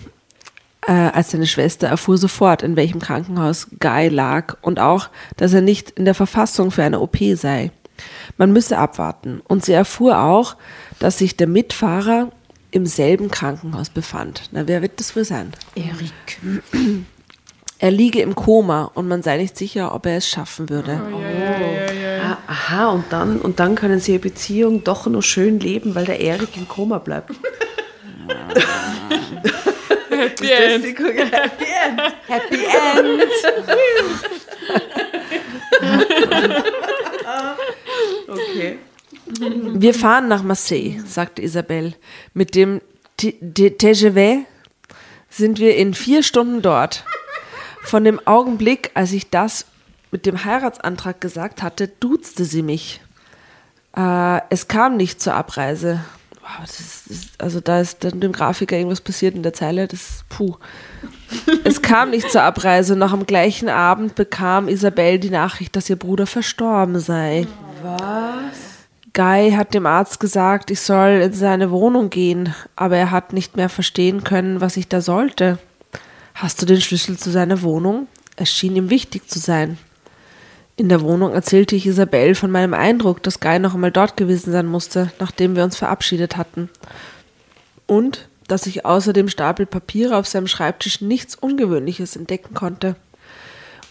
[0.90, 5.60] äh, als seine Schwester, erfuhr sofort, in welchem Krankenhaus Guy lag und auch, dass er
[5.60, 7.70] nicht in der Verfassung für eine OP sei.
[8.36, 9.40] Man müsse abwarten.
[9.46, 10.56] Und sie erfuhr auch,
[10.98, 12.32] dass sich der Mitfahrer
[12.72, 14.48] im selben Krankenhaus befand.
[14.50, 15.52] Na, wer wird das wohl sein?
[15.76, 16.40] Erik.
[17.78, 21.00] Er liege im Koma und man sei nicht sicher, ob er es schaffen würde.
[22.22, 26.04] Ah, aha, und dann, und dann können sie ihre Beziehung doch noch schön leben, weil
[26.04, 27.32] der Erik im Koma bleibt.
[30.20, 30.84] Happy End.
[32.26, 33.30] Happy End!
[38.28, 38.78] Okay.
[39.38, 41.94] Wir fahren nach Marseille, sagte Isabel.
[42.34, 42.80] Mit dem
[43.16, 44.44] T- T- TGV
[45.28, 47.04] sind wir in vier Stunden dort.
[47.82, 49.66] Von dem Augenblick, als ich das
[50.10, 53.00] mit dem Heiratsantrag gesagt hatte, duzte sie mich.
[53.96, 56.04] Äh, es kam nicht zur Abreise.
[56.60, 59.86] Das ist, das ist, also da ist dem Grafiker irgendwas passiert in der Zeile.
[59.86, 60.56] Das ist puh.
[61.64, 62.96] Es kam nicht zur Abreise.
[62.96, 67.46] Noch am gleichen Abend bekam Isabel die Nachricht, dass ihr Bruder verstorben sei.
[69.12, 73.56] Guy hat dem Arzt gesagt, ich soll in seine Wohnung gehen, aber er hat nicht
[73.56, 75.58] mehr verstehen können, was ich da sollte.
[76.34, 78.06] Hast du den Schlüssel zu seiner Wohnung?
[78.36, 79.78] Es schien ihm wichtig zu sein.
[80.80, 84.50] In der Wohnung erzählte ich Isabel von meinem Eindruck, dass Guy noch einmal dort gewesen
[84.50, 86.70] sein musste, nachdem wir uns verabschiedet hatten.
[87.86, 92.96] Und dass ich außer dem Stapel Papiere auf seinem Schreibtisch nichts Ungewöhnliches entdecken konnte.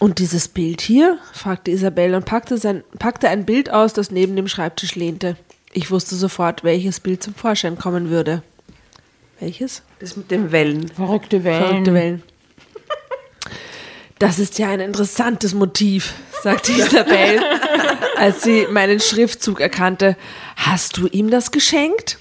[0.00, 1.16] Und dieses Bild hier?
[1.32, 5.36] fragte Isabel und packte, sein, packte ein Bild aus, das neben dem Schreibtisch lehnte.
[5.72, 8.42] Ich wusste sofort, welches Bild zum Vorschein kommen würde.
[9.38, 9.82] Welches?
[10.00, 10.88] Das mit den Wellen.
[10.88, 11.64] Verrückte Wellen.
[11.64, 12.22] Verrückte Wellen.
[14.20, 16.12] Das ist ja ein interessantes Motiv,
[16.42, 17.40] sagte Isabel,
[18.18, 20.14] als sie meinen Schriftzug erkannte.
[20.56, 22.18] Hast du ihm das geschenkt?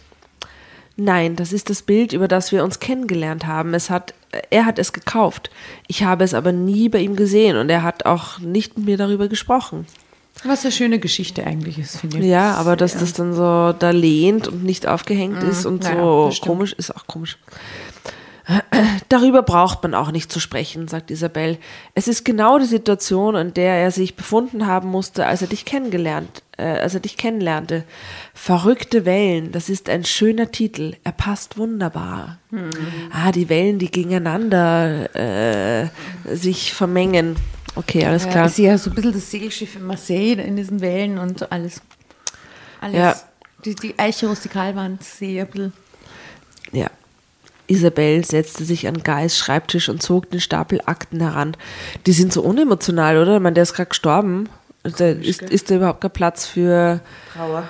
[0.95, 3.73] Nein, das ist das Bild, über das wir uns kennengelernt haben.
[3.73, 4.13] Es hat,
[4.49, 5.49] er hat es gekauft.
[5.87, 8.97] Ich habe es aber nie bei ihm gesehen und er hat auch nicht mit mir
[8.97, 9.85] darüber gesprochen.
[10.45, 12.25] Was eine schöne Geschichte eigentlich ist, finde ich.
[12.25, 16.31] Ja, aber dass das dann so da lehnt und nicht aufgehängt ist und naja, so
[16.41, 17.37] komisch, ist auch komisch.
[19.09, 21.57] Darüber braucht man auch nicht zu sprechen, sagt Isabel.
[21.93, 25.65] Es ist genau die Situation, in der er sich befunden haben musste, als er dich
[25.65, 27.83] kennengelernt, äh, als er dich kennenlernte.
[28.33, 30.95] Verrückte Wellen, das ist ein schöner Titel.
[31.03, 32.37] Er passt wunderbar.
[33.11, 35.89] Ah, die Wellen, die gegeneinander äh,
[36.35, 37.35] sich vermengen.
[37.75, 38.45] Okay, alles Ja, klar.
[38.47, 41.81] ich sehe ja so ein bisschen das Segelschiff in Marseille in diesen Wellen und alles.
[42.81, 42.95] Alles.
[42.97, 43.15] Ja.
[43.65, 45.73] Die, die Eiche Rustikalwand sehe ich ein bisschen.
[46.71, 46.87] Ja.
[47.69, 51.55] Isabel setzte sich an Guys Schreibtisch und zog den Stapel Akten heran.
[52.05, 53.35] Die sind so unemotional, oder?
[53.35, 54.49] Ich meine, der ist gerade gestorben.
[54.83, 57.01] Da ist, ist da überhaupt kein Platz für
[57.33, 57.67] Trauer.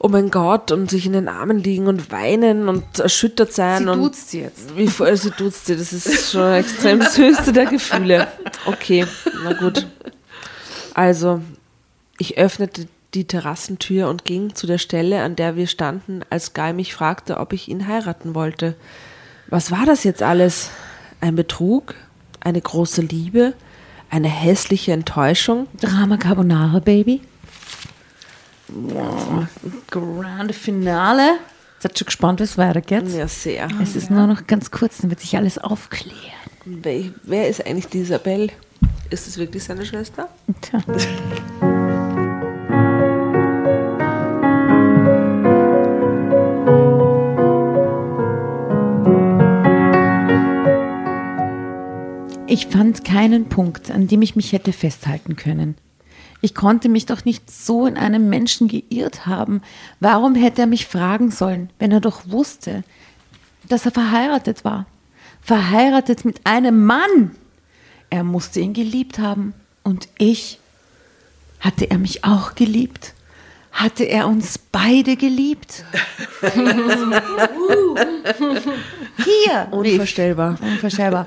[0.00, 3.84] oh mein Gott und sich in den Armen liegen und weinen und erschüttert sein.
[3.84, 4.76] Sie und duzt sie jetzt.
[4.76, 8.28] Wie voll sie duzt sie, das ist schon extrem das höchste der Gefühle.
[8.66, 9.06] Okay,
[9.44, 9.86] na gut.
[10.94, 11.40] Also,
[12.18, 16.72] ich öffnete die Terrassentür und ging zu der Stelle, an der wir standen, als Guy
[16.72, 18.74] mich fragte, ob ich ihn heiraten wollte.
[19.48, 20.70] Was war das jetzt alles?
[21.20, 21.94] Ein Betrug?
[22.40, 23.54] Eine große Liebe?
[24.10, 25.66] Eine hässliche Enttäuschung?
[25.80, 27.22] Drama Carbonara, Baby.
[28.68, 29.46] Wow.
[29.90, 31.38] Grande Finale.
[31.78, 33.08] Seid schon gespannt, wie es weitergeht?
[33.08, 33.68] Ja, sehr.
[33.82, 36.14] Es ist nur noch ganz kurz, dann wird sich alles aufklären.
[37.24, 38.50] Wer, ist eigentlich die Isabel?
[39.10, 40.28] Ist es wirklich seine Schwester?
[40.60, 40.82] Tja.
[52.50, 55.76] Ich fand keinen Punkt, an dem ich mich hätte festhalten können.
[56.40, 59.60] Ich konnte mich doch nicht so in einem Menschen geirrt haben.
[60.00, 62.84] Warum hätte er mich fragen sollen, wenn er doch wusste,
[63.68, 64.86] dass er verheiratet war?
[65.42, 67.32] Verheiratet mit einem Mann!
[68.08, 69.52] Er musste ihn geliebt haben.
[69.82, 70.58] Und ich?
[71.60, 73.12] Hatte er mich auch geliebt?
[73.72, 75.84] Hatte er uns beide geliebt?
[79.18, 79.68] Hier!
[79.70, 80.56] Unvorstellbar.
[80.62, 81.26] Unvorstellbar.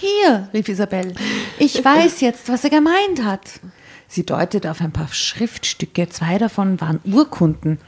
[0.00, 1.14] Hier, rief Isabel.
[1.58, 3.60] Ich weiß jetzt, was er gemeint hat.
[4.06, 6.08] Sie deutete auf ein paar Schriftstücke.
[6.08, 7.78] Zwei davon waren Urkunden.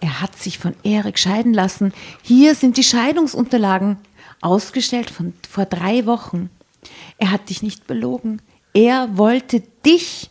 [0.00, 1.92] Er hat sich von Erik scheiden lassen.
[2.22, 3.96] Hier sind die Scheidungsunterlagen,
[4.42, 6.50] ausgestellt von vor drei Wochen.
[7.16, 8.42] Er hat dich nicht belogen.
[8.74, 10.30] Er wollte dich,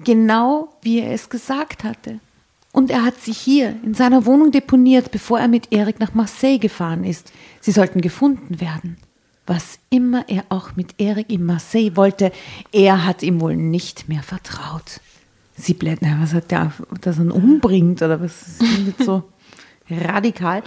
[0.00, 2.18] genau wie er es gesagt hatte.
[2.72, 6.58] Und er hat sie hier in seiner Wohnung deponiert, bevor er mit Erik nach Marseille
[6.58, 7.32] gefahren ist.
[7.60, 8.98] Sie sollten gefunden werden.
[9.46, 12.32] Was immer er auch mit Erik in Marseille wollte,
[12.72, 15.00] er hat ihm wohl nicht mehr vertraut.
[15.56, 19.22] Sie blättern, was hat der, dass er ihn umbringt oder was ist so
[19.90, 20.62] radikal.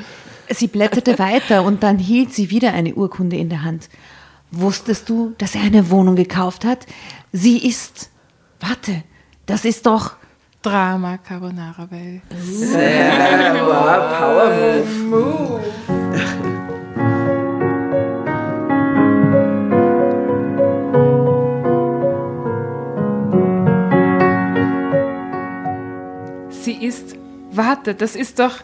[0.49, 3.89] Sie blätterte weiter und dann hielt sie wieder eine Urkunde in der Hand.
[4.51, 6.87] Wusstest du, dass er eine Wohnung gekauft hat?
[7.31, 8.09] Sie ist,
[8.59, 9.03] warte,
[9.45, 10.13] das ist doch,
[10.61, 12.21] Drama Carbonara Welt.
[14.19, 16.68] Power Move.
[26.81, 27.15] Ist.
[27.51, 28.57] Warte, das ist doch.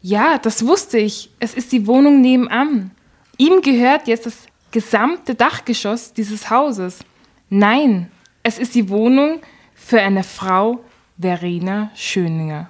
[0.00, 1.30] Ja, das wusste ich.
[1.40, 2.90] Es ist die Wohnung nebenan.
[3.38, 6.98] Ihm gehört jetzt das gesamte Dachgeschoss dieses Hauses.
[7.48, 8.10] Nein,
[8.42, 9.40] es ist die Wohnung
[9.74, 10.84] für eine Frau
[11.18, 12.68] Verena Schöninger,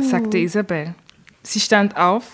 [0.00, 0.94] sagte Isabel.
[1.42, 2.32] Sie stand auf,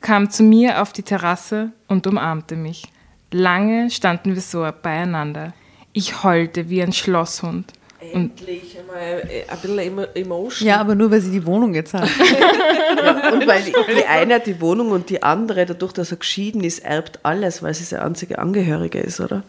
[0.00, 2.84] kam zu mir auf die Terrasse und umarmte mich.
[3.30, 5.52] Lange standen wir so beieinander.
[5.92, 7.72] Ich heulte wie ein Schlosshund.
[8.12, 10.66] Endlich einmal äh, ein bisschen Emo- Emotion.
[10.68, 12.02] ja, aber nur weil sie die Wohnung jetzt hat.
[13.32, 16.62] Und weil die, die eine hat die Wohnung und die andere, dadurch, dass er geschieden
[16.62, 19.42] ist, erbt alles, weil sie seine einzige Angehörige ist, oder?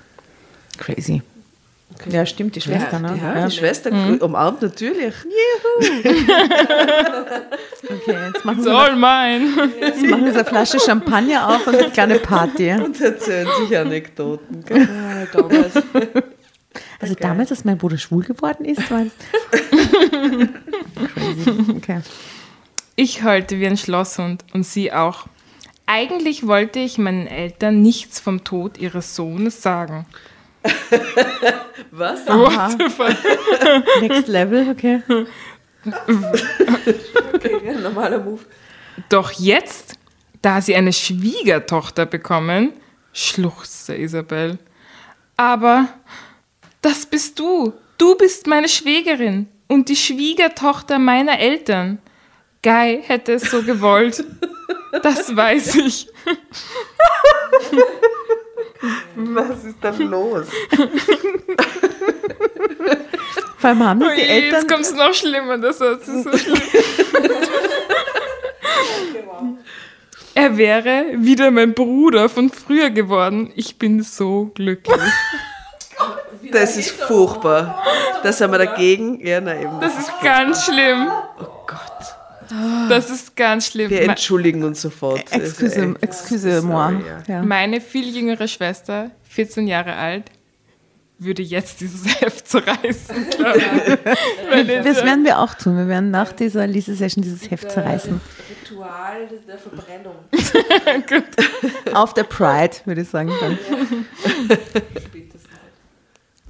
[0.78, 1.22] Crazy.
[2.10, 3.20] Ja, stimmt, die Schwester, ne?
[3.22, 3.91] Ja, die Schwester
[4.22, 5.14] umarmt natürlich.
[7.84, 9.72] Okay, jetzt machen, it's wir, all mine.
[9.82, 12.72] jetzt machen wir so eine Flasche Champagner auf und eine kleine Party.
[12.72, 14.64] Und erzählen sich Anekdoten.
[14.66, 14.88] gell?
[14.89, 15.74] Ah, damals.
[17.04, 19.06] Also damals, als mein Bruder schwul geworden ist, war
[21.14, 21.51] Crazy.
[21.76, 22.01] Okay.
[22.95, 25.28] Ich heulte wie ein Schlosshund und sie auch.
[25.86, 30.06] Eigentlich wollte ich meinen Eltern nichts vom Tod ihres Sohnes sagen.
[31.91, 32.26] Was?
[32.28, 33.16] What the fuck?
[33.99, 35.01] Next Level, okay.
[37.34, 38.39] Okay, normaler Move.
[39.10, 39.95] Doch jetzt,
[40.41, 42.72] da sie eine Schwiegertochter bekommen,
[43.12, 44.58] schluchzte Isabel.
[45.36, 45.89] Aber
[46.84, 47.73] das bist du.
[47.97, 51.97] Du bist meine Schwägerin und die Schwiegertochter meiner Eltern.
[52.61, 54.23] Guy hätte es so gewollt.
[55.01, 56.07] Das weiß ich.
[59.15, 60.47] Was ist denn los?
[63.57, 64.51] Vor allem haben Oh die je, Eltern.
[64.51, 65.57] jetzt kommt es noch schlimmer.
[65.57, 66.61] Das ist so schlimm.
[70.36, 73.51] Er wäre wieder mein Bruder von früher geworden.
[73.55, 74.97] Ich bin so glücklich.
[76.51, 77.83] Das ist furchtbar.
[78.21, 79.25] Da sind wir dagegen.
[79.25, 79.79] Ja, na eben.
[79.79, 81.09] Das ist ganz schlimm.
[81.39, 82.89] oh Gott.
[82.89, 83.89] Das ist ganz schlimm.
[83.89, 85.23] Wir entschuldigen uns sofort.
[85.31, 86.93] Das ist Excuse, excuse moi.
[87.27, 87.41] Ja.
[87.41, 90.29] Meine viel jüngere Schwester, 14 Jahre alt,
[91.17, 93.27] würde jetzt dieses Heft zerreißen.
[93.39, 93.57] Das
[94.99, 95.77] äh, werden wir auch tun.
[95.77, 98.19] Wir werden nach dieser Lese-Session dieses Heft zerreißen.
[98.49, 100.15] Ritual der Verbrennung.
[101.93, 103.31] Auf der Pride, würde ich sagen.
[103.39, 103.57] Dann.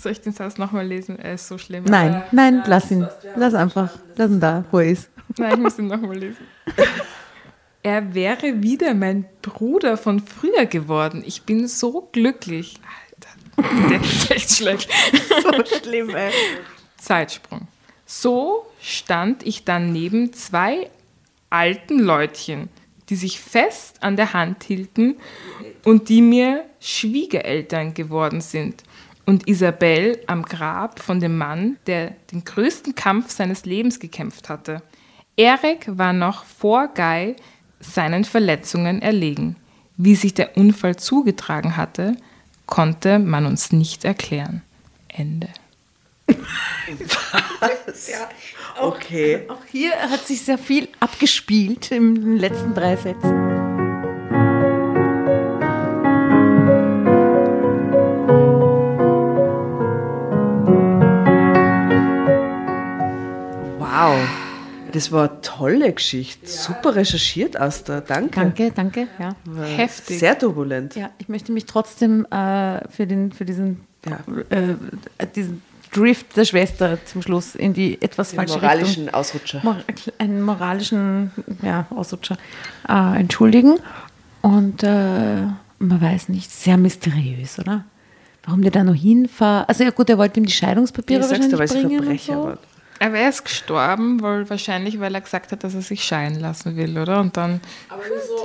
[0.04, 1.18] Soll ich den Satz nochmal lesen?
[1.18, 1.86] Er ist so schlimm.
[1.86, 3.08] Nein, nein, lass ihn.
[3.38, 3.90] Lass einfach.
[4.18, 5.10] Lass ihn da, wo er ist.
[5.38, 6.46] Nein, ich muss ihn nochmal lesen.
[7.86, 11.22] Er wäre wieder mein Bruder von früher geworden.
[11.26, 12.80] Ich bin so glücklich.
[13.58, 14.90] Alter, der ist echt schlecht.
[15.42, 16.32] So schlimm, ey.
[16.96, 17.68] Zeitsprung.
[18.06, 20.90] So stand ich dann neben zwei
[21.50, 22.70] alten Leutchen,
[23.10, 25.18] die sich fest an der Hand hielten
[25.84, 28.84] und die mir Schwiegereltern geworden sind.
[29.26, 34.82] Und Isabel am Grab von dem Mann, der den größten Kampf seines Lebens gekämpft hatte.
[35.38, 37.36] Erik war noch vor Guy
[37.80, 39.56] seinen Verletzungen erlegen.
[39.98, 42.18] Wie sich der Unfall zugetragen hatte,
[42.66, 44.62] konnte man uns nicht erklären.
[45.08, 45.50] Ende.
[48.80, 49.46] Okay.
[49.48, 53.53] Auch hier hat sich sehr viel abgespielt in den letzten drei Sätzen.
[64.94, 66.48] Das war eine tolle Geschichte.
[66.48, 68.00] Super recherchiert, Asta.
[68.02, 68.40] Danke.
[68.40, 69.08] Danke, danke.
[69.20, 69.36] Ja.
[69.46, 70.20] War Heftig.
[70.20, 70.96] Sehr turbulent.
[70.96, 74.20] ja, ich möchte mich trotzdem äh, für, den, für diesen, Ja.
[74.50, 74.76] äh,
[75.36, 79.14] diesen Drift der Schwester zum Schluss in die etwas Den falsche moralischen Richtung.
[79.14, 79.60] Ausrutscher.
[79.64, 79.78] Mor
[80.18, 81.32] einen moralischen
[81.62, 82.38] ja, Ausrutscher
[82.88, 83.80] äh, entschuldigen.
[84.42, 85.42] Und äh,
[85.80, 87.84] man weiß nicht, sehr mysteriös, oder?
[88.46, 89.70] Warum der da noch hinfahrt.
[89.70, 92.58] Also ja gut, er wollte ihm die Scheidungspapiere weil wahrscheinlich sie bringen und Verbrecher so.
[93.00, 96.78] Aber er ist gestorben, weil wahrscheinlich, weil er gesagt hat, dass er sich scheiden lassen
[96.78, 97.20] will, oder?
[97.20, 98.02] Und dann Aber?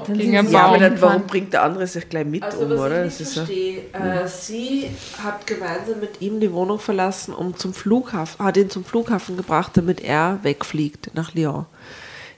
[0.07, 2.43] Dann sind einen sie Ja, aber Baum dann, warum bringt der andere sich gleich mit
[2.43, 3.05] Also, um, was oder?
[3.05, 4.91] ich Das nicht ist ja, verstehe, äh, sie
[5.23, 9.73] hat gemeinsam mit ihm die Wohnung verlassen, um zum Flughafen, hat ihn zum Flughafen gebracht,
[9.75, 11.67] damit er wegfliegt nach Lyon.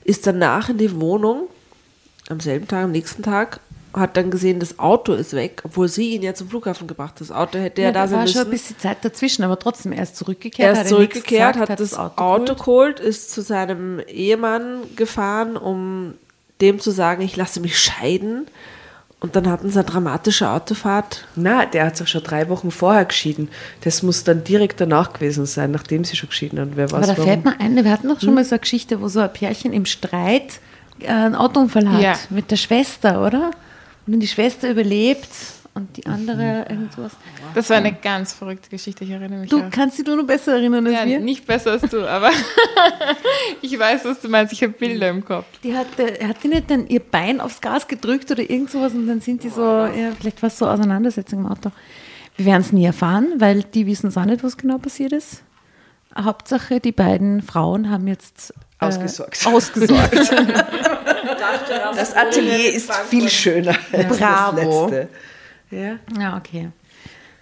[0.03, 1.47] Ist danach in die Wohnung,
[2.29, 3.59] am selben Tag, am nächsten Tag,
[3.93, 7.21] hat dann gesehen, das Auto ist weg, obwohl sie ihn ja zum Flughafen gebracht hat.
[7.21, 8.51] Das Auto hätte ja, Ja, da da sein war schon ein müssen.
[8.75, 10.69] bisschen Zeit dazwischen, aber trotzdem, er ist zurückgekehrt.
[10.73, 16.13] Er hat ist zurückgekehrt, gesagt, hat das Auto, geholt, ist zu seinem Ehemann gefahren, um
[16.61, 18.47] dem zu sagen, ich lasse mich scheiden.
[19.19, 21.27] Und dann hatten sie eine dramatische Autofahrt.
[21.35, 23.49] Na, der hat sich schon drei Wochen vorher geschieden.
[23.83, 26.71] Das muss dann direkt danach gewesen sein, nachdem sie schon geschieden haben.
[26.75, 27.25] Wer weiß Aber da warum.
[27.25, 29.73] fällt mir ein, wir hatten doch schon mal so eine Geschichte, wo so ein Pärchen
[29.73, 30.59] im Streit
[30.99, 32.13] äh, einen Autounfall hat Ja.
[32.31, 33.51] mit der Schwester, oder?
[34.05, 35.29] Und dann die Schwester überlebt
[35.73, 37.13] und die andere irgendwas.
[37.55, 39.49] Das war eine ganz verrückte Geschichte, ich erinnere mich.
[39.49, 39.69] Du auch.
[39.69, 41.19] kannst dich nur noch besser erinnern als ja, wir.
[41.19, 42.29] nicht besser als du, aber
[43.61, 44.51] ich weiß, was du meinst.
[44.51, 45.45] Ich habe Bilder im Kopf.
[45.63, 48.93] Die hat, äh, hat die nicht dann ihr Bein aufs Gas gedrückt oder irgend sowas
[48.93, 51.71] und dann sind die so, ja, vielleicht war es so Auseinandersetzung im Auto.
[52.35, 55.43] Wir werden es nie erfahren, weil die wissen es auch nicht, was genau passiert ist.
[56.17, 59.45] Hauptsache, die beiden Frauen haben jetzt äh, Ausgesorgt.
[59.45, 60.31] ausgesorgt.
[61.95, 64.55] Das Atelier ist viel schöner als Bravo.
[64.57, 65.09] das letzte.
[65.71, 65.95] Ja.
[66.19, 66.69] ja, okay.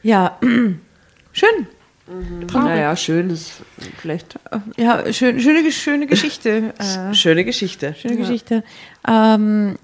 [0.03, 0.37] Ja,
[1.31, 1.67] schön.
[2.53, 3.53] Naja, schön ist
[3.99, 4.39] vielleicht.
[4.77, 6.73] Ja, schön, schöne, schöne Geschichte.
[6.79, 7.93] Äh, Schöne Geschichte.
[7.99, 8.63] schöne Geschichte.
[9.07, 9.77] Ähm,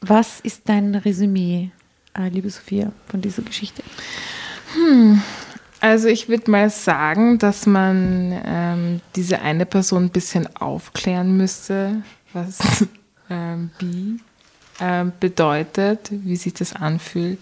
[0.00, 1.70] was ist dein Resümee,
[2.16, 3.82] äh, liebe Sophia, von dieser Geschichte?
[5.80, 12.02] Also ich würde mal sagen, dass man ähm, diese eine Person ein bisschen aufklären müsste,
[12.32, 12.86] was
[13.30, 14.20] ähm, bi
[14.80, 17.40] ähm, bedeutet, wie sich das anfühlt,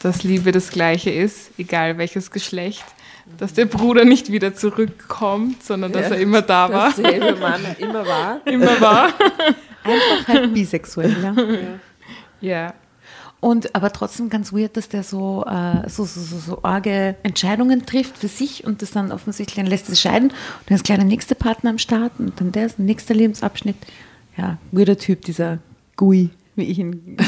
[0.00, 2.84] dass Liebe das gleiche ist, egal welches Geschlecht,
[3.38, 8.06] dass der Bruder nicht wieder zurückkommt, sondern dass er immer da war, Dasselbe Mann immer
[8.06, 8.40] war.
[8.46, 9.06] immer war.
[9.84, 11.34] Einfach halt bisexuell, ja.
[12.40, 12.74] Ja,
[13.40, 17.86] Und aber trotzdem ganz weird, dass der so, äh, so, so, so, so arge Entscheidungen
[17.86, 20.30] trifft für sich und das dann offensichtlich dann lässt es scheiden.
[20.30, 23.14] Und dann ist gleich der nächste Partner am Start und dann der ist der nächste
[23.14, 23.76] Lebensabschnitt.
[24.36, 25.58] Ja, weirder Typ, dieser
[25.96, 27.16] Gui, wie ich ihn.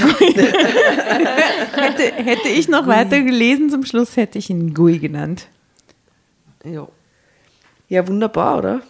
[1.77, 5.49] hätte, hätte ich noch weiter gelesen zum Schluss, hätte ich ihn Gui genannt.
[6.65, 6.89] Ja.
[7.89, 8.81] Ja, wunderbar, oder?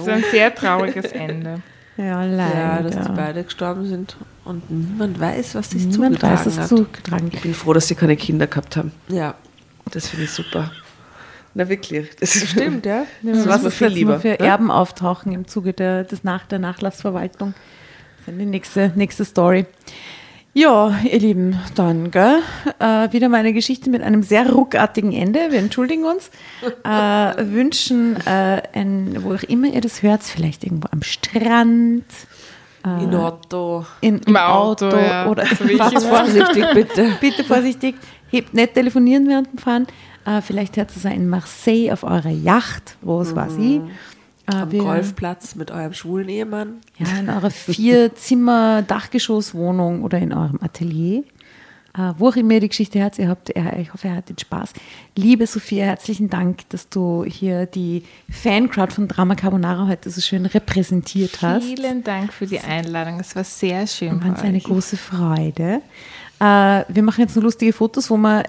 [0.00, 1.62] so ein sehr trauriges Ende.
[1.96, 2.58] Ja, leider.
[2.58, 6.68] ja, dass die beide gestorben sind und niemand weiß, was sich zugetragen weiß, hat.
[6.68, 8.92] zugetragen Ich bin froh, dass sie keine Kinder gehabt haben.
[9.08, 9.34] Ja,
[9.90, 10.72] Das finde ich super.
[11.54, 12.10] Na wirklich.
[12.18, 13.04] Das stimmt, ja.
[13.22, 14.20] Das ist was ist viel jetzt lieber.
[14.20, 14.40] für?
[14.40, 17.54] Erben auftauchen im Zuge der, des Nach der Nachlassverwaltung?
[18.24, 19.66] Das ist die nächste, nächste Story.
[20.54, 22.40] Ja, ihr Lieben, dann gell?
[22.78, 25.50] Äh, wieder mal eine Geschichte mit einem sehr ruckartigen Ende.
[25.50, 26.30] Wir entschuldigen uns.
[26.84, 32.04] Äh, wünschen, äh, ein, wo auch immer ihr das hört, vielleicht irgendwo am Strand,
[32.84, 33.86] In Otto.
[34.00, 35.26] in, im, Im Auto, Auto, ja.
[35.28, 35.64] oder So
[36.08, 37.12] vorsichtig bitte.
[37.20, 37.94] bitte vorsichtig.
[38.30, 39.86] Hebt nicht telefonieren während dem Fahren.
[40.24, 43.80] Äh, vielleicht hört es in Marseille auf eurer Yacht, wo es war sie.
[44.46, 46.74] Äh, Am wir- Golfplatz mit eurem schwulen Ehemann.
[46.98, 51.22] Ja, in eurer Vier-Zimmer-Dachgeschosswohnung oder in eurem Atelier.
[51.94, 54.40] Äh, wo auch immer ihr die Geschichte hört, ihr habt, ihr, ich hoffe, ihr hattet
[54.40, 54.72] Spaß.
[55.14, 60.46] Liebe Sophia, herzlichen Dank, dass du hier die Fancrowd von Drama Carbonara heute so schön
[60.46, 61.64] repräsentiert hast.
[61.64, 63.20] Vielen Dank für die Einladung.
[63.20, 64.22] Es war sehr schön.
[64.22, 65.82] War uns bei eine große Freude.
[66.40, 68.44] Äh, wir machen jetzt nur lustige Fotos, wo wir,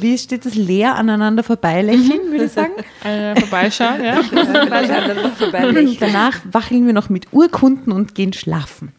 [0.00, 2.72] wie steht das, leer aneinander vorbeilächeln, würde ich sagen.
[3.04, 4.18] Äh, vorbeischauen, ja.
[5.68, 8.92] Und danach wacheln wir noch mit Urkunden und gehen schlafen.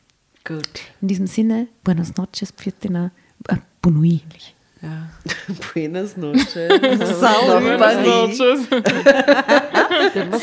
[0.44, 0.70] Gut.
[1.02, 3.10] In diesem Sinne, buenas noches, pfiatina,
[3.48, 4.22] äh, bon nuit.
[4.80, 5.10] Ja.
[5.74, 6.54] Buenas noches.
[6.54, 7.80] Salut.
[7.80, 8.38] Paris.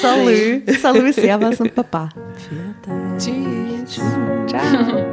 [0.00, 2.08] Salut, salut, servus und baba.
[3.16, 4.00] Tschüss.
[4.48, 5.12] Ciao.